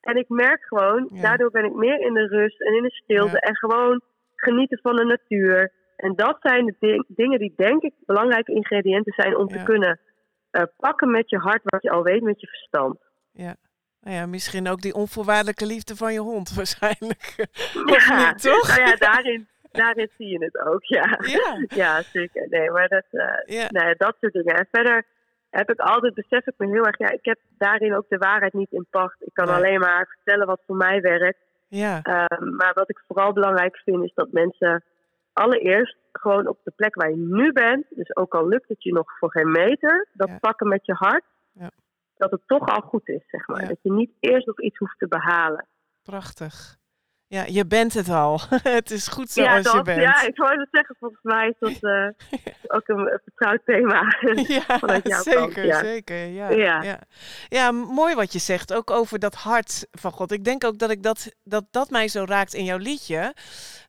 En 0.02 0.16
ik 0.18 0.30
merk 0.30 0.64
gewoon, 0.66 1.10
Ja. 1.14 1.22
daardoor 1.22 1.52
ben 1.52 1.66
ik 1.66 1.74
meer 1.74 2.00
in 2.00 2.14
de 2.14 2.28
rust 2.28 2.62
en 2.62 2.74
in 2.74 2.84
de 2.84 2.92
stilte 2.92 3.40
en 3.40 3.56
gewoon 3.58 4.02
genieten 4.36 4.80
van 4.82 4.96
de 4.96 5.04
natuur. 5.06 5.72
En 5.96 6.16
dat 6.16 6.38
zijn 6.42 6.66
de 6.66 6.76
ding- 6.80 7.06
dingen 7.08 7.40
die 7.40 7.54
denk 7.58 7.82
ik 7.82 7.94
belangrijke 8.06 8.54
ingrediënten 8.54 9.14
zijn 9.14 9.38
om 9.38 9.48
te 9.48 9.64
kunnen 9.64 10.00
eh, 10.54 10.64
pakken 10.78 11.12
met 11.12 11.30
je 11.30 11.38
hart 11.38 11.62
wat 11.64 11.82
je 11.82 11.90
al 11.90 12.04
weet 12.04 12.22
met 12.22 12.42
je 12.42 12.48
verstand. 12.48 13.00
Ja. 13.32 13.56
Nou 14.02 14.16
ja, 14.16 14.26
misschien 14.26 14.68
ook 14.68 14.82
die 14.82 14.94
onvoorwaardelijke 14.94 15.66
liefde 15.66 15.96
van 15.96 16.14
je 16.14 16.20
hond 16.20 16.54
waarschijnlijk. 16.56 17.36
Of 17.86 18.08
ja, 18.08 18.30
niet, 18.30 18.42
toch? 18.42 18.68
Nou 18.68 18.90
ja, 18.90 18.96
daarin, 18.96 19.48
daarin 19.72 20.10
zie 20.18 20.28
je 20.28 20.44
het 20.44 20.60
ook, 20.60 20.84
ja. 20.84 21.20
Ja, 21.22 21.66
Ja, 21.84 22.02
zeker. 22.02 22.48
Nee, 22.50 22.72
maar 22.72 22.88
dat, 22.88 23.06
eh, 23.12 23.56
ja, 23.58 23.66
nou, 23.70 23.96
dat 23.98 24.16
soort 24.20 24.34
dingen. 24.34 24.56
En 24.56 24.68
verder 24.72 25.06
heb 25.50 25.70
ik 25.72 25.80
altijd, 25.80 26.14
besef 26.14 26.48
ik 26.48 26.54
me 26.58 26.68
heel 26.68 26.86
erg, 26.86 26.98
ja, 26.98 27.10
ik 27.10 27.26
heb 27.26 27.40
daarin 27.58 27.96
ook 27.96 28.06
de 28.10 28.18
waarheid 28.18 28.54
niet 28.54 28.72
in 28.72 28.86
pacht. 28.90 29.16
Ik 29.20 29.34
kan 29.34 29.46
Nee. 29.46 29.56
alleen 29.56 29.80
maar 29.80 30.08
vertellen 30.16 30.48
wat 30.48 30.62
voor 30.66 30.76
mij 30.76 31.02
werkt. 31.02 31.40
ja, 31.68 32.00
Ehm, 32.02 32.56
maar 32.56 32.74
wat 32.74 32.90
ik 32.90 33.02
vooral 33.08 33.34
belangrijk 33.34 33.78
vind, 33.78 34.04
is 34.04 34.12
dat 34.16 34.32
mensen 34.32 34.84
allereerst 35.34 35.98
gewoon 36.12 36.48
op 36.48 36.60
de 36.64 36.72
plek 36.76 36.96
waar 36.96 37.10
je 37.10 37.18
nu 37.18 37.52
bent, 37.52 37.86
dus 37.90 38.16
ook 38.16 38.34
al 38.34 38.48
lukt 38.48 38.68
het 38.68 38.84
je 38.84 38.92
nog 38.94 39.18
voor 39.20 39.32
geen 39.32 39.52
meter, 39.52 40.08
dat 40.14 40.28
Ja. 40.30 40.38
pakken 40.40 40.68
met 40.68 40.86
je 40.86 40.94
hart, 40.94 41.24
Ja. 41.52 41.72
dat 42.18 42.32
het 42.32 42.42
toch 42.48 42.68
al 42.68 42.82
goed 42.82 43.08
is, 43.10 43.24
zeg 43.28 43.48
maar. 43.48 43.62
Ja. 43.62 43.68
Dat 43.68 43.78
je 43.82 43.92
niet 43.92 44.12
eerst 44.20 44.46
nog 44.48 44.62
iets 44.62 44.78
hoeft 44.78 45.00
te 45.00 45.08
behalen. 45.08 45.68
prachtig. 46.04 46.82
Ja, 47.28 47.44
je 47.48 47.66
bent 47.68 47.94
het 47.94 48.10
al. 48.10 48.40
het 48.80 48.92
is 48.92 49.08
goed 49.08 49.30
zoals 49.30 49.58
je 49.58 49.64
dat, 49.64 49.84
bent. 49.84 50.02
ja, 50.02 50.22
ik 50.22 50.38
wou 50.38 50.60
het 50.60 50.68
zeggen, 50.72 50.96
volgens 51.00 51.22
mij 51.24 51.48
is 51.48 51.56
dat 51.60 51.92
eh, 51.92 52.08
ook 52.76 52.88
een, 52.88 53.20
vertrouwd 53.24 53.62
thema. 53.66 54.02
Ja, 54.56 54.78
vanuit 54.80 55.08
jouw 55.08 55.22
zeker, 55.22 55.70
kant, 55.70 55.86
zeker. 55.86 56.26
Ja. 56.26 57.00
Ja. 57.50 57.72
mooi 57.72 58.16
wat 58.16 58.34
je 58.34 58.40
zegt, 58.40 58.74
ook 58.74 58.92
over 58.92 59.20
dat 59.20 59.36
hart 59.36 59.88
van 59.92 60.12
God. 60.12 60.32
Ik 60.32 60.44
denk 60.44 60.64
ook 60.64 60.78
dat 60.78 60.90
ik 60.90 61.04
dat, 61.04 61.36
dat, 61.44 61.66
dat 61.72 61.90
mij 61.90 62.08
zo 62.08 62.24
raakt 62.28 62.54
in 62.54 62.64
jouw 62.64 62.78
liedje. 62.78 63.34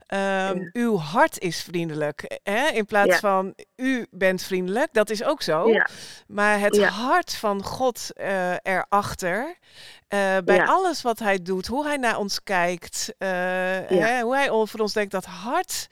Ehm, 0.07 0.59
Ja. 0.59 0.71
Uw 0.73 0.97
hart 0.97 1.39
is 1.39 1.63
vriendelijk. 1.63 2.39
Hè? 2.43 2.67
In 2.69 2.85
plaats 2.87 3.11
Ja. 3.13 3.19
van 3.19 3.55
u 3.77 4.07
bent 4.11 4.43
vriendelijk, 4.43 4.93
dat 4.93 5.11
is 5.11 5.25
ook 5.25 5.43
zo. 5.43 5.69
Ja. 5.69 5.89
Maar 6.27 6.61
het 6.61 6.85
hart 6.85 7.35
van 7.35 7.65
God 7.65 8.13
eh, 8.13 8.55
erachter, 8.63 9.57
eh, 10.09 10.37
bij 10.45 10.65
alles 10.65 11.03
wat 11.03 11.19
hij 11.19 11.43
doet, 11.43 11.67
hoe 11.67 11.85
hij 11.87 11.97
naar 11.97 12.19
ons 12.19 12.43
kijkt, 12.43 13.15
eh, 13.19 13.29
hè, 13.87 14.21
hoe 14.21 14.35
hij 14.35 14.51
over 14.51 14.81
ons 14.81 14.93
denkt, 14.93 15.13
dat 15.13 15.25
hart, 15.25 15.87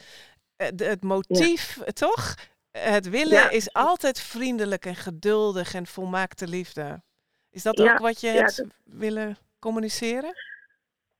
het 0.76 1.02
motief, 1.02 1.78
toch? 1.92 2.34
Het 2.78 3.08
willen 3.08 3.50
is 3.52 3.72
altijd 3.72 4.20
vriendelijk 4.20 4.86
en 4.86 4.96
geduldig 4.96 5.74
en 5.74 5.86
volmaakte 5.86 6.46
liefde. 6.48 7.02
Is 7.50 7.62
dat 7.62 7.80
ook 7.80 7.98
wat 7.98 8.20
je 8.20 8.28
hebt 8.28 8.64
willen 8.84 9.38
communiceren? 9.58 10.34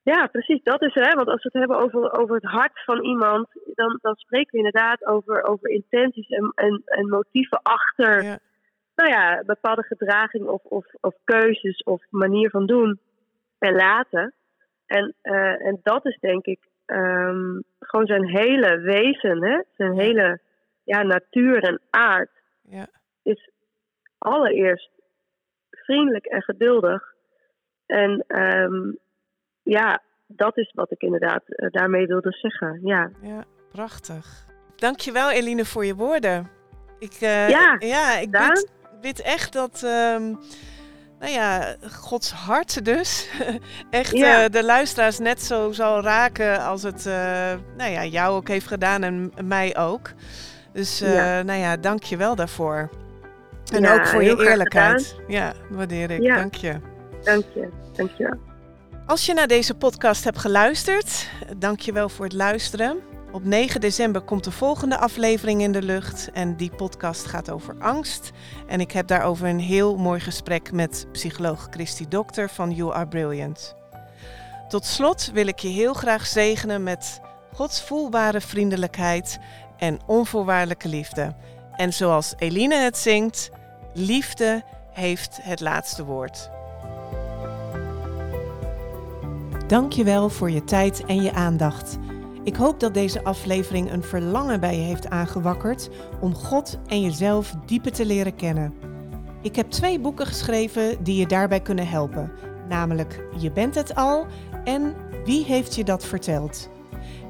Ja, 0.03 0.27
precies. 0.27 0.63
Dat 0.63 0.83
is 0.83 0.95
het. 0.95 1.05
Hè? 1.07 1.13
Want 1.13 1.29
als 1.29 1.43
we 1.43 1.49
het 1.53 1.59
hebben 1.59 1.79
over, 1.79 2.19
over 2.19 2.35
het 2.35 2.45
hart 2.45 2.85
van 2.85 3.05
iemand, 3.05 3.49
dan, 3.75 3.99
dan 4.03 4.15
spreken 4.15 4.51
we 4.51 4.57
inderdaad 4.57 5.05
over, 5.05 5.43
over 5.43 5.69
intenties 5.69 6.29
en, 6.29 6.53
en, 6.55 6.83
en 6.85 7.09
motieven 7.09 7.63
achter 7.63 8.23
Ja. 8.23 8.39
nou 8.95 9.11
ja, 9.11 9.43
bepaalde 9.47 9.83
gedraging 9.83 10.47
of, 10.47 10.63
of, 10.65 10.87
of 11.01 11.15
keuzes 11.25 11.83
of 11.83 12.03
manier 12.11 12.51
van 12.51 12.67
doen 12.67 13.01
en 13.59 13.75
laten. 13.75 14.35
En, 14.87 15.15
eh, 15.23 15.67
en 15.67 15.81
dat 15.83 16.07
is 16.07 16.19
denk 16.21 16.45
ik 16.45 16.61
ehm, 16.87 17.61
gewoon 17.79 18.07
zijn 18.07 18.27
hele 18.27 18.79
wezen, 18.79 19.45
hè? 19.45 19.61
zijn 19.77 19.99
hele 19.99 20.41
ja, 20.85 21.03
natuur 21.03 21.63
en 21.63 21.81
aard 21.91 22.31
Ja. 22.63 22.87
is 23.23 23.51
allereerst 24.19 24.91
vriendelijk 25.71 26.25
en 26.27 26.43
geduldig. 26.43 27.15
En 27.87 28.25
ehm, 28.27 28.93
ja, 29.63 30.03
dat 30.27 30.57
is 30.59 30.73
wat 30.75 30.91
ik 30.93 31.01
inderdaad 31.01 31.43
eh, 31.47 31.71
daarmee 31.71 32.07
wilde 32.07 32.33
zeggen. 32.33 32.81
Ja, 32.83 33.11
Ja, 33.23 33.45
prachtig. 33.73 34.47
Dankjewel 34.77 35.31
Eline 35.31 35.65
voor 35.65 35.85
je 35.85 35.95
woorden. 35.95 36.49
Ik, 36.99 37.13
eh, 37.21 37.49
Ja, 37.49 37.77
ja 37.79 38.19
ik 38.19 38.31
bid, 38.31 38.69
bid 39.01 39.23
echt 39.23 39.53
dat, 39.53 39.83
ehm, 39.85 40.23
nou 41.19 41.33
ja, 41.33 41.75
Gods 41.93 42.33
hart 42.33 42.85
dus 42.85 43.29
echt 43.91 44.17
Ja. 44.17 44.45
eh, 44.45 44.51
de 44.51 44.65
luisteraars 44.65 45.19
net 45.19 45.43
zo 45.43 45.73
zal 45.73 46.03
raken 46.03 46.61
als 46.61 46.83
het, 46.83 47.05
nou 47.77 47.91
ja, 47.91 48.05
jou 48.05 48.35
ook 48.37 48.49
heeft 48.49 48.67
gedaan 48.67 49.03
en 49.03 49.33
mij 49.45 49.77
ook. 49.77 50.11
Dus, 50.73 50.99
Ja. 50.99 51.43
nou 51.43 51.59
ja, 51.59 51.77
dank 51.77 52.03
je 52.03 52.17
wel 52.17 52.35
daarvoor. 52.35 52.91
En 53.75 53.83
Ja, 53.83 53.95
ook 53.95 54.07
voor 54.07 54.23
je 54.23 54.45
eerlijkheid. 54.49 55.17
Ja, 55.29 55.53
waardeer 55.71 56.11
ik. 56.11 56.23
Dank 56.35 56.55
je. 56.55 56.77
dank 57.23 57.45
je. 57.55 57.69
Dank 57.93 58.11
je 58.11 58.25
wel. 58.25 58.52
Als 59.13 59.27
je 59.27 59.35
naar 59.35 59.47
deze 59.47 59.75
podcast 59.75 60.25
hebt 60.25 60.39
geluisterd, 60.39 61.29
dank 61.57 61.81
je 61.81 61.93
wel 61.93 62.09
voor 62.09 62.25
het 62.25 62.35
luisteren. 62.35 62.99
Op 63.33 63.45
9 63.45 63.81
december 63.81 64.23
komt 64.23 64.45
de 64.45 64.51
volgende 64.51 64.99
aflevering 64.99 65.61
in 65.61 65.73
de 65.73 65.83
lucht 65.83 66.31
en 66.33 66.57
die 66.57 66.71
podcast 66.71 67.27
gaat 67.27 67.51
over 67.51 67.77
angst. 67.79 68.31
En 68.67 68.81
ik 68.81 68.93
heb 68.93 69.07
daarover 69.07 69.49
een 69.49 69.61
heel 69.61 69.97
mooi 69.97 70.21
gesprek 70.21 70.73
met 70.73 71.07
psycholoog 71.13 71.67
Christy 71.71 72.09
Dokter 72.09 72.51
van 72.51 72.71
You 72.71 72.95
Are 72.95 73.09
Brilliant. 73.09 73.75
Tot 74.69 74.85
slot 74.85 75.31
wil 75.33 75.47
ik 75.47 75.59
je 75.59 75.69
heel 75.69 75.95
graag 75.95 76.27
zegenen 76.27 76.83
met 76.83 77.21
Gods 77.53 77.83
voelbare 77.83 78.41
vriendelijkheid 78.41 79.39
en 79.77 80.01
onvoorwaardelijke 80.07 80.89
liefde. 80.89 81.37
En 81.77 81.93
zoals 81.93 82.35
Eline 82.39 82.77
het 82.77 82.99
zingt, 82.99 83.51
liefde 83.95 84.63
heeft 84.93 85.39
het 85.43 85.61
laatste 85.61 86.05
woord. 86.05 86.51
Dankjewel 89.67 90.29
voor 90.29 90.51
je 90.51 90.65
tijd 90.65 91.05
en 91.05 91.23
je 91.23 91.33
aandacht. 91.33 91.99
Ik 92.45 92.57
hoop 92.57 92.81
dat 92.81 92.95
deze 92.95 93.25
aflevering 93.25 93.93
een 93.93 94.03
verlangen 94.03 94.61
bij 94.61 94.77
je 94.77 94.83
heeft 94.83 95.09
aangewakkerd 95.09 95.89
om 96.21 96.35
God 96.35 96.79
en 96.87 97.01
jezelf 97.01 97.55
dieper 97.67 97.93
te 97.93 98.07
leren 98.07 98.35
kennen. 98.35 98.75
Ik 99.43 99.57
heb 99.57 99.71
twee 99.71 100.01
boeken 100.01 100.27
geschreven 100.27 101.05
die 101.05 101.17
je 101.17 101.27
daarbij 101.27 101.61
kunnen 101.61 101.89
helpen, 101.89 102.33
namelijk 102.69 103.25
Je 103.39 103.53
bent 103.53 103.75
het 103.75 103.95
al 103.95 104.27
en 104.65 104.95
Wie 105.25 105.45
heeft 105.45 105.75
je 105.75 105.85
dat 105.85 106.05
verteld? 106.05 106.69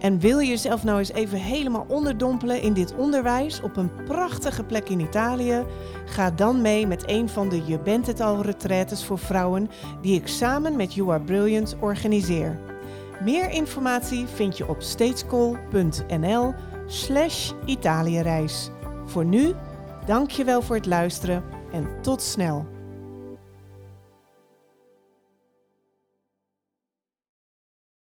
En 0.02 0.18
wil 0.18 0.38
je 0.38 0.48
jezelf 0.48 0.84
nou 0.84 0.98
eens 0.98 1.12
even 1.12 1.38
helemaal 1.38 1.84
onderdompelen 1.88 2.62
in 2.62 2.72
dit 2.72 2.94
onderwijs 2.94 3.60
op 3.60 3.76
een 3.76 3.90
prachtige 4.04 4.64
plek 4.64 4.88
in 4.88 5.00
Italië? 5.00 5.64
Ga 6.04 6.30
dan 6.30 6.62
mee 6.62 6.86
met 6.86 7.02
een 7.06 7.28
van 7.28 7.48
de 7.48 7.64
Je 7.64 7.78
bent 7.78 8.06
het 8.06 8.20
al 8.20 8.42
retraites 8.42 9.04
voor 9.04 9.18
vrouwen 9.18 9.70
die 10.00 10.14
ik 10.14 10.28
samen 10.28 10.76
met 10.76 10.94
You 10.94 11.10
Are 11.10 11.22
Brilliant 11.22 11.76
organiseer. 11.80 12.58
Meer 13.24 13.50
informatie 13.50 14.26
vind 14.26 14.56
je 14.56 14.68
op 14.68 14.82
stateschool.nl 14.82 16.54
slash 16.86 17.52
Italiëreis. 17.64 18.70
Voor 19.06 19.24
nu, 19.24 19.52
dank 20.06 20.30
je 20.30 20.44
wel 20.44 20.62
voor 20.62 20.76
het 20.76 20.86
luisteren 20.86 21.44
en 21.72 21.86
tot 22.00 22.22
snel. 22.22 22.71